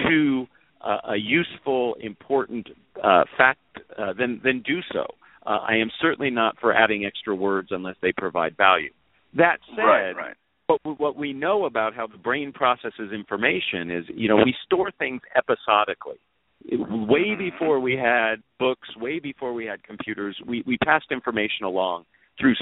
to 0.08 0.48
uh, 0.82 1.12
a 1.12 1.16
useful, 1.18 1.96
important 2.00 2.70
uh, 3.04 3.24
fact, 3.38 3.60
uh, 3.98 4.14
then 4.18 4.42
then 4.44 4.64
do 4.66 4.80
so. 4.92 5.06
Uh, 5.46 5.60
I 5.68 5.76
am 5.76 5.92
certainly 6.02 6.30
not 6.30 6.58
for 6.60 6.74
adding 6.74 7.06
extra 7.06 7.36
words 7.36 7.70
unless 7.72 7.96
they 8.02 8.14
provide 8.14 8.56
value. 8.56 8.92
That 9.36 9.58
said, 9.76 9.82
right, 9.84 10.12
right. 10.16 10.36
But 10.68 10.80
what 11.00 11.16
we 11.18 11.34
know 11.34 11.66
about 11.66 11.94
how 11.94 12.08
the 12.08 12.18
brain 12.18 12.52
processes 12.54 13.12
information 13.14 13.92
is, 13.92 14.06
you 14.14 14.30
know, 14.30 14.38
we 14.38 14.56
store 14.66 14.92
things 14.98 15.22
episodically. 15.36 16.20
Way 16.66 17.20
Mm-hmm. 17.36 17.50
before 17.50 17.80
we 17.82 17.98
had 17.98 18.36
books, 18.60 18.88
way 18.96 19.20
before 19.20 19.54
we 19.54 19.66
had 19.66 19.84
computers, 19.84 20.38
we, 20.46 20.64
we 20.66 20.78
passed 20.78 21.08
information 21.12 21.66
along 21.66 22.06
through 22.40 22.56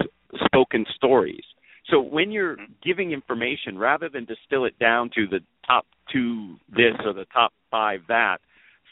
spoken 0.45 0.85
stories. 0.95 1.43
So 1.89 2.01
when 2.01 2.31
you're 2.31 2.57
giving 2.83 3.11
information, 3.11 3.77
rather 3.77 4.09
than 4.09 4.25
distill 4.25 4.65
it 4.65 4.77
down 4.79 5.11
to 5.15 5.27
the 5.27 5.39
top 5.67 5.85
two 6.11 6.57
this 6.69 6.95
or 7.05 7.13
the 7.13 7.25
top 7.31 7.53
five 7.69 8.01
that, 8.07 8.37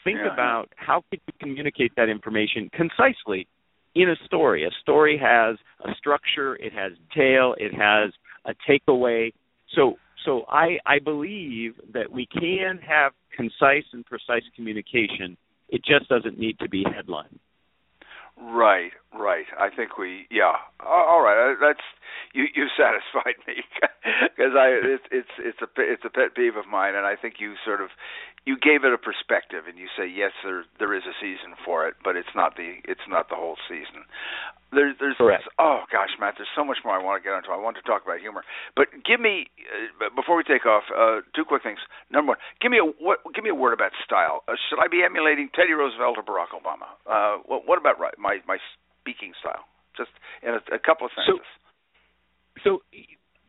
think 0.04 0.18
Yeah. 0.22 0.32
about 0.32 0.68
how 0.76 1.02
could 1.10 1.20
you 1.26 1.32
communicate 1.40 1.92
that 1.96 2.08
information 2.08 2.70
concisely 2.72 3.48
in 3.94 4.10
a 4.10 4.16
story. 4.24 4.64
A 4.64 4.70
story 4.80 5.18
has 5.18 5.56
a 5.84 5.94
structure, 5.96 6.56
it 6.56 6.72
has 6.72 6.92
detail, 7.12 7.54
it 7.58 7.72
has 7.74 8.12
a 8.44 8.54
takeaway. 8.68 9.32
So 9.74 9.96
so 10.24 10.44
I, 10.48 10.78
I 10.86 10.98
believe 10.98 11.74
that 11.92 12.12
we 12.12 12.26
can 12.26 12.78
have 12.86 13.12
concise 13.34 13.84
and 13.92 14.04
precise 14.04 14.42
communication. 14.54 15.36
It 15.68 15.82
just 15.84 16.08
doesn't 16.08 16.38
need 16.38 16.58
to 16.58 16.68
be 16.68 16.84
headline. 16.84 17.38
Right, 18.40 18.92
right. 19.12 19.44
I 19.58 19.68
think 19.74 19.98
we, 19.98 20.26
yeah. 20.30 20.56
All 20.84 21.20
right, 21.20 21.52
uh, 21.52 21.54
that's 21.60 21.84
you. 22.32 22.44
You 22.54 22.66
satisfied 22.76 23.36
me 23.46 23.62
because 24.24 24.52
I 24.56 24.80
it's 24.82 25.04
it's 25.12 25.28
it's 25.38 25.58
a 25.60 25.68
it's 25.76 26.02
a 26.06 26.10
pet 26.10 26.34
peeve 26.34 26.56
of 26.56 26.66
mine, 26.66 26.94
and 26.94 27.04
I 27.04 27.16
think 27.16 27.34
you 27.38 27.54
sort 27.64 27.82
of 27.82 27.90
you 28.46 28.56
gave 28.56 28.84
it 28.84 28.92
a 28.92 28.98
perspective, 28.98 29.68
and 29.68 29.76
you 29.76 29.86
say 29.96 30.08
yes, 30.08 30.32
there 30.42 30.64
there 30.78 30.94
is 30.94 31.04
a 31.04 31.14
season 31.20 31.52
for 31.64 31.86
it, 31.86 31.94
but 32.02 32.16
it's 32.16 32.32
not 32.34 32.56
the 32.56 32.80
it's 32.84 33.04
not 33.08 33.28
the 33.28 33.36
whole 33.36 33.56
season. 33.68 34.08
There, 34.72 34.94
there's 34.98 35.18
Correct. 35.18 35.44
oh 35.58 35.84
gosh, 35.92 36.14
Matt, 36.18 36.34
there's 36.38 36.50
so 36.56 36.64
much 36.64 36.78
more 36.84 36.96
I 36.96 37.02
want 37.02 37.20
to 37.20 37.24
get 37.26 37.36
into. 37.36 37.50
I 37.50 37.60
want 37.60 37.76
to 37.76 37.82
talk 37.82 38.02
about 38.02 38.20
humor, 38.20 38.44
but 38.76 38.88
give 39.04 39.20
me 39.20 39.50
uh, 40.00 40.08
before 40.16 40.36
we 40.36 40.44
take 40.44 40.64
off 40.64 40.84
uh, 40.88 41.20
two 41.36 41.44
quick 41.44 41.62
things. 41.62 41.78
Number 42.08 42.32
one, 42.32 42.40
give 42.62 42.70
me 42.72 42.78
a 42.78 42.86
what, 42.86 43.20
give 43.34 43.44
me 43.44 43.50
a 43.50 43.54
word 43.54 43.74
about 43.74 43.92
style. 44.04 44.42
Uh, 44.48 44.56
should 44.70 44.80
I 44.80 44.88
be 44.88 45.02
emulating 45.04 45.50
Teddy 45.52 45.72
Roosevelt 45.76 46.16
or 46.16 46.24
Barack 46.24 46.56
Obama? 46.56 46.96
Uh, 47.04 47.42
what, 47.44 47.68
what 47.68 47.76
about 47.76 48.00
my 48.16 48.38
my 48.46 48.56
speaking 49.02 49.32
style? 49.38 49.68
Just 49.96 50.10
in 50.40 50.56
a, 50.56 50.62
a 50.74 50.78
couple 50.78 51.04
of 51.04 51.12
sentences. 51.12 51.44
So 52.64 52.80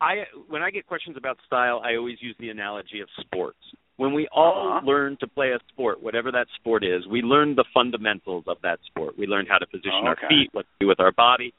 I 0.01 0.25
when 0.49 0.63
I 0.63 0.71
get 0.71 0.87
questions 0.87 1.15
about 1.15 1.37
style, 1.45 1.81
I 1.85 1.95
always 1.95 2.17
use 2.19 2.35
the 2.39 2.49
analogy 2.49 2.99
of 2.99 3.07
sports. 3.21 3.61
When 3.97 4.13
we 4.13 4.27
all 4.31 4.69
Uh-huh. 4.77 4.85
learn 4.85 5.17
to 5.17 5.27
play 5.27 5.51
a 5.51 5.59
sport, 5.69 6.01
whatever 6.01 6.31
that 6.31 6.47
sport 6.55 6.83
is, 6.83 7.05
we 7.07 7.21
learn 7.21 7.55
the 7.55 7.65
fundamentals 7.73 8.45
of 8.47 8.59
that 8.61 8.79
sport. 8.85 9.17
We 9.17 9.27
learn 9.27 9.45
how 9.45 9.57
to 9.57 9.67
position 9.67 10.07
our 10.07 10.13
Okay. 10.13 10.27
feet, 10.27 10.49
what 10.53 10.63
to 10.63 10.71
do 10.79 10.87
with 10.87 10.99
our 10.99 11.11
body. 11.11 11.53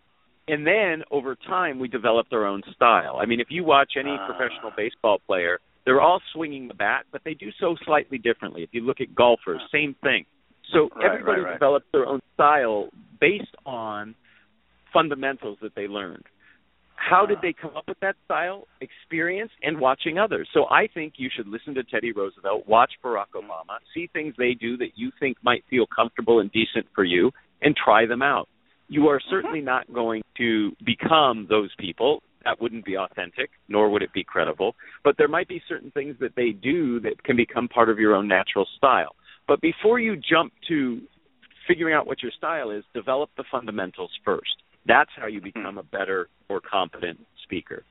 And 0.48 0.66
then 0.66 1.04
over 1.10 1.36
time, 1.36 1.78
we 1.78 1.86
developed 1.88 2.32
our 2.32 2.44
own 2.46 2.62
style. 2.74 3.18
I 3.20 3.26
mean, 3.26 3.38
if 3.38 3.50
you 3.50 3.62
watch 3.64 3.96
any 3.96 4.10
Ah. 4.10 4.26
professional 4.26 4.72
baseball 4.72 5.20
player, 5.20 5.60
they're 5.84 6.00
all 6.00 6.20
swinging 6.32 6.68
the 6.68 6.74
bat, 6.74 7.06
but 7.12 7.22
they 7.24 7.34
do 7.34 7.52
so 7.52 7.76
slightly 7.76 8.18
differently. 8.18 8.62
If 8.62 8.74
you 8.74 8.80
look 8.80 9.00
at 9.00 9.14
golfers, 9.14 9.62
same 9.70 9.94
thing. 9.94 10.26
So 10.64 10.88
Right, 10.94 11.04
everybody 11.04 11.40
right, 11.42 11.46
right. 11.48 11.52
develops 11.54 11.86
their 11.92 12.06
own 12.06 12.22
style 12.34 12.88
based 13.20 13.54
on 13.66 14.14
fundamentals 14.92 15.58
that 15.60 15.74
they 15.74 15.86
learned. 15.86 16.24
How 17.08 17.26
did 17.26 17.38
they 17.42 17.52
come 17.52 17.76
up 17.76 17.84
with 17.88 17.98
that 18.00 18.14
style? 18.24 18.68
Experience 18.80 19.50
and 19.62 19.80
watching 19.80 20.18
others. 20.18 20.48
So 20.54 20.66
I 20.70 20.86
think 20.86 21.14
you 21.16 21.28
should 21.34 21.48
listen 21.48 21.74
to 21.74 21.82
Teddy 21.82 22.12
Roosevelt, 22.12 22.68
watch 22.68 22.92
Barack 23.04 23.34
Obama, 23.34 23.78
see 23.92 24.08
things 24.12 24.34
they 24.38 24.54
do 24.54 24.76
that 24.76 24.90
you 24.94 25.10
think 25.18 25.36
might 25.42 25.64
feel 25.68 25.84
comfortable 25.94 26.38
and 26.38 26.50
decent 26.52 26.86
for 26.94 27.04
you, 27.04 27.32
and 27.60 27.74
try 27.76 28.06
them 28.06 28.22
out. 28.22 28.48
You 28.88 29.08
are 29.08 29.20
certainly 29.30 29.58
mm-hmm. 29.58 29.66
not 29.66 29.92
going 29.92 30.22
to 30.38 30.72
become 30.84 31.46
those 31.50 31.70
people. 31.78 32.22
That 32.44 32.60
wouldn't 32.60 32.84
be 32.84 32.96
authentic, 32.96 33.50
nor 33.68 33.90
would 33.90 34.02
it 34.02 34.12
be 34.12 34.24
credible. 34.24 34.74
But 35.02 35.16
there 35.18 35.28
might 35.28 35.48
be 35.48 35.60
certain 35.68 35.90
things 35.90 36.16
that 36.20 36.36
they 36.36 36.50
do 36.50 37.00
that 37.00 37.22
can 37.24 37.36
become 37.36 37.68
part 37.68 37.88
of 37.88 37.98
your 37.98 38.14
own 38.14 38.28
natural 38.28 38.66
style. 38.76 39.16
But 39.48 39.60
before 39.60 39.98
you 39.98 40.16
jump 40.16 40.52
to 40.68 41.00
figuring 41.66 41.94
out 41.94 42.06
what 42.06 42.22
your 42.22 42.32
style 42.36 42.70
is, 42.70 42.84
develop 42.94 43.30
the 43.36 43.44
fundamentals 43.50 44.10
first. 44.24 44.54
That's 44.86 45.10
how 45.16 45.26
you 45.26 45.40
become 45.40 45.78
a 45.78 45.82
better, 45.82 46.28
more 46.48 46.60
competent 46.60 47.20
speaker. 47.44 47.84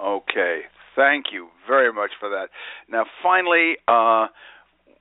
Okay, 0.00 0.60
thank 0.94 1.26
you 1.32 1.48
very 1.66 1.92
much 1.92 2.10
for 2.20 2.28
that. 2.28 2.48
Now, 2.88 3.04
finally, 3.22 3.76
uh, 3.88 4.26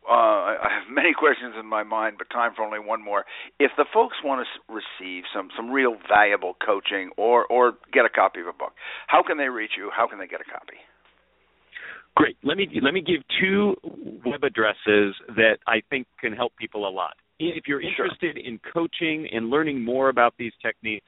uh, 0.10 0.56
I 0.62 0.70
have 0.70 0.89
many 0.94 1.13
questions 1.13 1.56
in 1.60 1.65
my 1.65 1.84
mind, 1.84 2.15
but 2.18 2.30
time 2.30 2.52
for 2.56 2.63
only 2.63 2.80
one 2.80 3.04
more. 3.04 3.26
If 3.60 3.72
the 3.78 3.86
folks 3.94 4.18
want 4.24 4.46
to 4.46 4.74
receive 4.74 5.24
some 5.34 5.50
some 5.56 5.70
real 5.72 5.96
valuable 6.08 6.56
coaching 6.65 7.10
or 7.18 7.46
or 7.46 7.74
get 7.94 8.06
a 8.06 8.10
copy 8.10 8.41
of 8.41 8.48
a 8.48 8.54
book, 8.54 8.74
how 9.08 9.24
can 9.24 9.38
they 9.38 9.50
reach 9.50 9.72
you? 9.78 9.91
How 9.96 10.08
can 10.08 10.20
they 10.20 10.28
get 10.28 10.41
a 10.41 10.46
copy? 10.46 10.78
Great. 12.15 12.38
Let 12.44 12.58
me 12.58 12.70
let 12.82 12.94
me 12.94 13.02
give 13.02 13.22
two 13.41 13.76
web 14.26 14.44
addresses 14.44 15.15
that 15.36 15.58
I 15.68 15.82
think 15.89 16.08
can 16.20 16.34
help 16.34 16.54
people 16.58 16.88
a 16.88 16.89
lot. 16.89 17.15
If 17.39 17.67
you're 17.67 17.82
Sure. 17.82 17.89
interested 17.89 18.38
in 18.38 18.60
coaching 18.60 19.28
and 19.28 19.50
learning 19.50 19.84
more 19.84 20.10
about 20.10 20.36
these 20.38 20.54
techniques, 20.62 21.08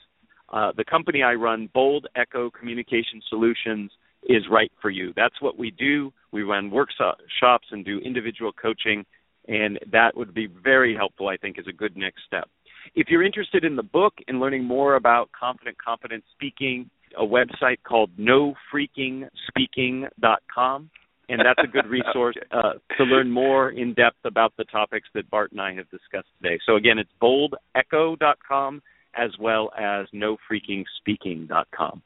uh, 0.50 0.72
the 0.74 0.86
company 0.86 1.24
I 1.24 1.36
run, 1.36 1.70
BoldEcho 1.70 2.52
Communication 2.54 3.22
Solutions, 3.30 3.92
is 4.24 4.48
right 4.50 4.72
for 4.82 4.90
you. 4.90 5.14
That's 5.14 5.40
what 5.42 5.58
we 5.58 5.72
do. 5.72 6.12
We 6.32 6.44
run 6.44 6.70
workshops 6.70 7.72
and 7.72 7.86
do 7.86 8.00
individual 8.00 8.52
coaching, 8.52 9.06
and 9.48 9.80
that 9.92 10.18
would 10.18 10.34
be 10.34 10.48
very 10.48 10.96
helpful. 10.96 11.30
I 11.30 11.38
think 11.38 11.58
is 11.58 11.68
a 11.68 11.74
good 11.74 11.96
next 11.96 12.26
step. 12.26 12.50
If 12.96 13.10
you're 13.10 13.24
interested 13.24 13.64
in 13.64 13.76
the 13.76 13.84
book 13.84 14.16
and 14.28 14.40
learning 14.40 14.64
more 14.64 14.96
about 14.96 15.32
confident, 15.32 15.78
competent 15.78 16.24
speaking, 16.34 16.90
a 17.18 17.26
website 17.26 17.78
called 17.84 18.10
nofreakingspeaking.com, 18.18 20.90
and 21.30 21.42
that's 21.42 21.60
a 21.64 21.68
good 21.68 21.86
resource 21.90 22.36
uh, 22.52 22.74
to 22.98 23.04
learn 23.04 23.32
more 23.32 23.70
in 23.70 23.94
depth 23.94 24.18
about 24.26 24.54
the 24.58 24.64
topics 24.66 25.08
that 25.14 25.30
Bart 25.30 25.52
and 25.52 25.62
I 25.62 25.74
have 25.74 25.90
discussed 25.90 26.30
today. 26.42 26.60
So 26.66 26.76
again, 26.76 26.98
it's 26.98 27.12
boldecho.com 27.22 28.82
as 29.16 29.32
well 29.40 29.72
as 29.78 30.08
nofreakingspeaking.com. 30.14 32.02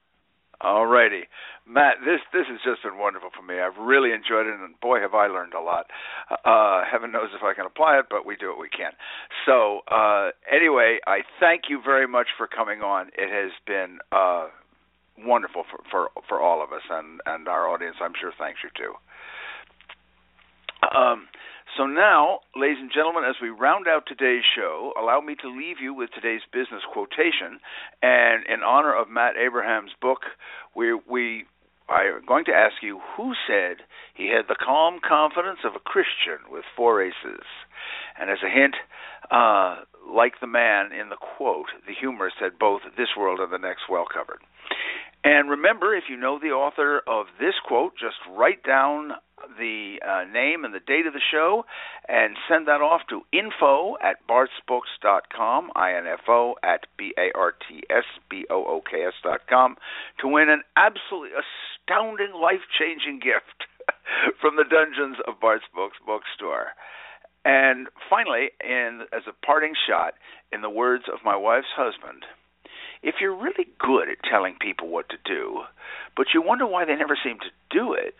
All 0.64 0.86
righty, 0.86 1.24
Matt. 1.66 1.96
This 2.06 2.22
this 2.32 2.46
has 2.48 2.60
just 2.64 2.84
been 2.84 3.00
wonderful 3.00 3.30
for 3.36 3.42
me. 3.42 3.60
I've 3.60 3.82
really 3.82 4.12
enjoyed 4.12 4.46
it, 4.46 4.54
and 4.54 4.80
boy, 4.80 5.00
have 5.02 5.16
I 5.16 5.26
learned 5.26 5.56
a 5.56 5.60
lot. 5.60 5.88
Uh, 6.30 6.84
heaven 6.86 7.12
knows 7.12 7.30
if 7.36 7.42
I 7.42 7.56
can 7.56 7.66
apply 7.66 7.98
it, 7.98 8.06
but 8.12 8.28
we 8.28 8.36
do 8.36 8.50
what 8.50 8.60
we 8.60 8.70
can. 8.70 8.92
So 9.48 9.80
uh, 9.90 10.30
anyway, 10.46 11.00
I 11.08 11.22
thank 11.40 11.64
you 11.68 11.82
very 11.84 12.08
much 12.08 12.28
for 12.38 12.46
coming 12.46 12.82
on. 12.82 13.08
It 13.18 13.34
has 13.34 13.52
been 13.66 13.98
uh, 14.12 14.50
wonderful 15.18 15.64
for, 15.66 15.82
for 15.90 16.22
for 16.30 16.40
all 16.40 16.64
of 16.64 16.72
us, 16.72 16.86
and 16.92 17.22
and 17.26 17.48
our 17.48 17.68
audience. 17.68 17.96
I'm 18.00 18.14
sure 18.22 18.32
thanks 18.38 18.60
you 18.64 18.70
too. 18.78 18.94
Um, 20.84 21.28
so 21.78 21.86
now, 21.86 22.40
ladies 22.56 22.80
and 22.80 22.92
gentlemen, 22.94 23.24
as 23.24 23.36
we 23.42 23.50
round 23.50 23.88
out 23.88 24.04
today's 24.06 24.44
show, 24.56 24.92
allow 25.00 25.22
me 25.22 25.36
to 25.42 25.48
leave 25.48 25.78
you 25.82 25.94
with 25.94 26.10
today's 26.12 26.42
business 26.52 26.84
quotation. 26.92 27.64
And 28.02 28.46
in 28.46 28.62
honor 28.62 28.94
of 28.94 29.10
Matt 29.10 29.38
Abrahams' 29.38 29.92
book, 30.02 30.20
we 30.76 30.94
we 30.94 31.46
are 31.88 32.22
going 32.26 32.46
to 32.46 32.52
ask 32.52 32.76
you 32.82 33.00
who 33.16 33.34
said 33.48 33.84
he 34.16 34.28
had 34.28 34.48
the 34.48 34.56
calm 34.56 35.00
confidence 35.06 35.60
of 35.64 35.76
a 35.76 35.80
Christian 35.80 36.40
with 36.50 36.64
four 36.76 37.02
aces. 37.02 37.46
And 38.20 38.30
as 38.30 38.40
a 38.44 38.50
hint, 38.50 38.76
uh, 39.30 39.84
like 40.08 40.40
the 40.40 40.48
man 40.48 40.92
in 40.92 41.10
the 41.10 41.18
quote, 41.18 41.68
the 41.88 41.94
humorist 41.94 42.38
said 42.40 42.60
both 42.60 42.82
this 42.98 43.16
world 43.18 43.40
and 43.40 43.52
the 43.52 43.58
next 43.58 43.84
well 43.90 44.06
covered. 44.12 44.40
And 45.24 45.50
remember, 45.50 45.96
if 45.96 46.06
you 46.10 46.18
know 46.18 46.40
the 46.40 46.50
author 46.50 47.02
of 47.06 47.28
this 47.40 47.54
quote, 47.68 47.94
just 47.94 48.16
write 48.36 48.64
down 48.64 49.12
the 49.58 50.00
uh, 50.06 50.26
name 50.32 50.64
and 50.66 50.74
the 50.74 50.80
date 50.80 51.06
of 51.06 51.14
the 51.14 51.22
show 51.32 51.64
and 52.08 52.36
send 52.50 52.68
that 52.68 52.82
off 52.82 53.02
to 53.10 53.22
info 53.32 53.98
at 54.02 54.18
bartsbooks.com, 54.28 55.70
I-N-F-O 55.76 56.56
at 56.64 56.88
B-A-R-T-S-B-O-O-K-S 56.98 59.14
dot 59.24 59.42
com 59.48 59.78
to 60.20 60.28
win 60.28 60.50
an 60.50 60.64
absolutely 60.76 61.38
astounding, 61.38 62.34
life-changing 62.34 63.20
gift 63.24 63.68
from 64.40 64.56
the 64.56 64.66
dungeons 64.66 65.18
of 65.28 65.40
Bart's 65.40 65.66
Books 65.74 65.98
bookstore. 66.06 66.74
And 67.44 67.88
finally, 68.10 68.52
in 68.64 69.02
as 69.14 69.24
a 69.28 69.34
parting 69.46 69.74
shot, 69.88 70.14
in 70.52 70.62
the 70.62 70.70
words 70.70 71.06
of 71.12 71.20
my 71.26 71.36
wife's 71.36 71.74
husband, 71.76 72.24
if 73.04 73.16
you're 73.20 73.36
really 73.36 73.68
good 73.80 74.10
at 74.10 74.30
telling 74.30 74.56
people 74.60 74.88
what 74.88 75.10
to 75.10 75.18
do, 75.26 75.62
but 76.16 76.28
you 76.34 76.42
wonder 76.42 76.66
why 76.66 76.86
they 76.86 76.96
never 76.96 77.18
seem 77.22 77.40
to 77.40 77.52
do 77.70 77.94
it, 77.94 78.16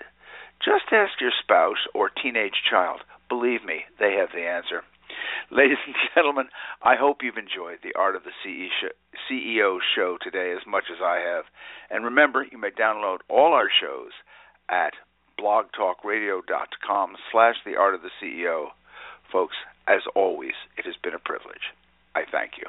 just 0.64 0.92
ask 0.92 1.20
your 1.20 1.32
spouse 1.42 1.88
or 1.94 2.10
teenage 2.10 2.64
child. 2.70 3.02
Believe 3.30 3.64
me, 3.64 3.86
they 4.00 4.14
have 4.14 4.30
the 4.34 4.46
answer. 4.46 4.84
Ladies 5.52 5.78
and 5.86 5.96
gentlemen, 6.16 6.48
I 6.82 6.96
hope 6.96 7.18
you've 7.22 7.38
enjoyed 7.38 7.80
the 7.84 7.98
Art 7.98 8.16
of 8.16 8.24
the 8.24 8.32
CEO 8.46 9.78
show 9.96 10.18
today 10.22 10.54
as 10.54 10.66
much 10.68 10.86
as 10.92 11.02
I 11.04 11.18
have. 11.20 11.46
And 11.90 12.06
remember, 12.06 12.46
you 12.50 12.58
may 12.58 12.70
download 12.70 13.20
all 13.30 13.54
our 13.54 13.70
shows 13.70 14.12
at 14.70 14.94
blogtalkradio.com 15.40 17.16
slash 17.32 17.56
the 17.66 17.76
art 17.76 17.96
of 17.96 18.02
the 18.02 18.12
CEO. 18.22 18.68
Folks, 19.32 19.56
as 19.88 20.02
always, 20.16 20.54
it 20.78 20.86
has 20.86 20.96
been 21.02 21.14
a 21.14 21.20
privilege. 21.20 21.74
I 22.16 22.24
thank 22.30 22.54
you. 22.58 22.66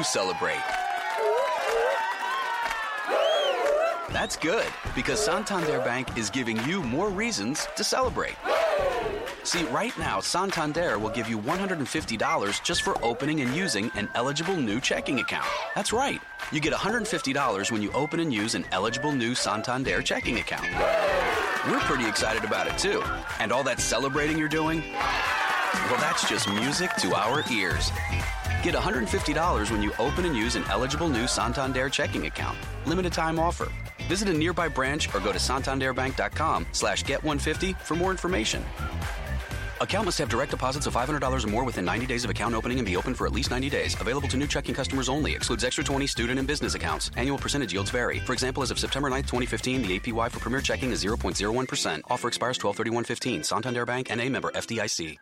You 0.00 0.04
celebrate? 0.04 0.62
That's 4.10 4.34
good 4.34 4.66
because 4.94 5.22
Santander 5.22 5.78
Bank 5.80 6.16
is 6.16 6.30
giving 6.30 6.56
you 6.64 6.82
more 6.82 7.10
reasons 7.10 7.68
to 7.76 7.84
celebrate. 7.84 8.36
See, 9.42 9.64
right 9.64 9.96
now, 9.98 10.20
Santander 10.20 10.98
will 10.98 11.10
give 11.10 11.28
you 11.28 11.38
$150 11.38 12.62
just 12.62 12.80
for 12.80 12.96
opening 13.04 13.42
and 13.42 13.54
using 13.54 13.90
an 13.94 14.08
eligible 14.14 14.56
new 14.56 14.80
checking 14.80 15.20
account. 15.20 15.46
That's 15.74 15.92
right. 15.92 16.20
You 16.50 16.60
get 16.60 16.72
$150 16.72 17.70
when 17.70 17.82
you 17.82 17.92
open 17.92 18.20
and 18.20 18.32
use 18.32 18.54
an 18.54 18.64
eligible 18.72 19.12
new 19.12 19.34
Santander 19.34 20.00
checking 20.00 20.38
account. 20.38 20.66
We're 21.68 21.80
pretty 21.80 22.08
excited 22.08 22.44
about 22.44 22.68
it 22.68 22.78
too. 22.78 23.02
And 23.38 23.52
all 23.52 23.64
that 23.64 23.80
celebrating 23.80 24.38
you're 24.38 24.48
doing? 24.48 24.82
Well, 25.90 26.00
that's 26.00 26.26
just 26.26 26.48
music 26.48 26.90
to 26.96 27.14
our 27.14 27.44
ears. 27.52 27.90
Get 28.62 28.74
$150 28.74 29.70
when 29.70 29.82
you 29.82 29.92
open 29.98 30.26
and 30.26 30.36
use 30.36 30.54
an 30.54 30.64
eligible 30.64 31.08
new 31.08 31.26
Santander 31.26 31.88
checking 31.88 32.26
account. 32.26 32.58
Limited 32.86 33.12
time 33.12 33.38
offer. 33.38 33.72
Visit 34.06 34.28
a 34.28 34.32
nearby 34.32 34.68
branch 34.68 35.12
or 35.14 35.20
go 35.20 35.32
to 35.32 35.38
santanderbank.com 35.38 36.66
slash 36.72 37.04
get 37.04 37.24
150 37.24 37.72
for 37.84 37.94
more 37.94 38.10
information. 38.10 38.62
Account 39.80 40.04
must 40.04 40.18
have 40.18 40.28
direct 40.28 40.50
deposits 40.50 40.86
of 40.86 40.92
$500 40.92 41.42
or 41.42 41.46
more 41.46 41.64
within 41.64 41.86
90 41.86 42.04
days 42.04 42.22
of 42.22 42.30
account 42.30 42.54
opening 42.54 42.78
and 42.78 42.86
be 42.86 42.98
open 42.98 43.14
for 43.14 43.26
at 43.26 43.32
least 43.32 43.50
90 43.50 43.70
days. 43.70 43.98
Available 43.98 44.28
to 44.28 44.36
new 44.36 44.46
checking 44.46 44.74
customers 44.74 45.08
only. 45.08 45.34
Excludes 45.34 45.64
extra 45.64 45.82
20 45.82 46.06
student 46.06 46.38
and 46.38 46.46
business 46.46 46.74
accounts. 46.74 47.10
Annual 47.16 47.38
percentage 47.38 47.72
yields 47.72 47.90
vary. 47.90 48.18
For 48.20 48.34
example, 48.34 48.62
as 48.62 48.70
of 48.70 48.78
September 48.78 49.08
9, 49.08 49.22
2015, 49.22 49.82
the 49.82 49.98
APY 49.98 50.30
for 50.30 50.38
Premier 50.38 50.60
Checking 50.60 50.90
is 50.90 51.02
0.01%. 51.02 52.02
Offer 52.10 52.28
expires 52.28 52.58
12 52.58 53.06
15 53.06 53.42
Santander 53.42 53.86
Bank 53.86 54.10
N.A. 54.10 54.28
member 54.28 54.50
FDIC. 54.50 55.18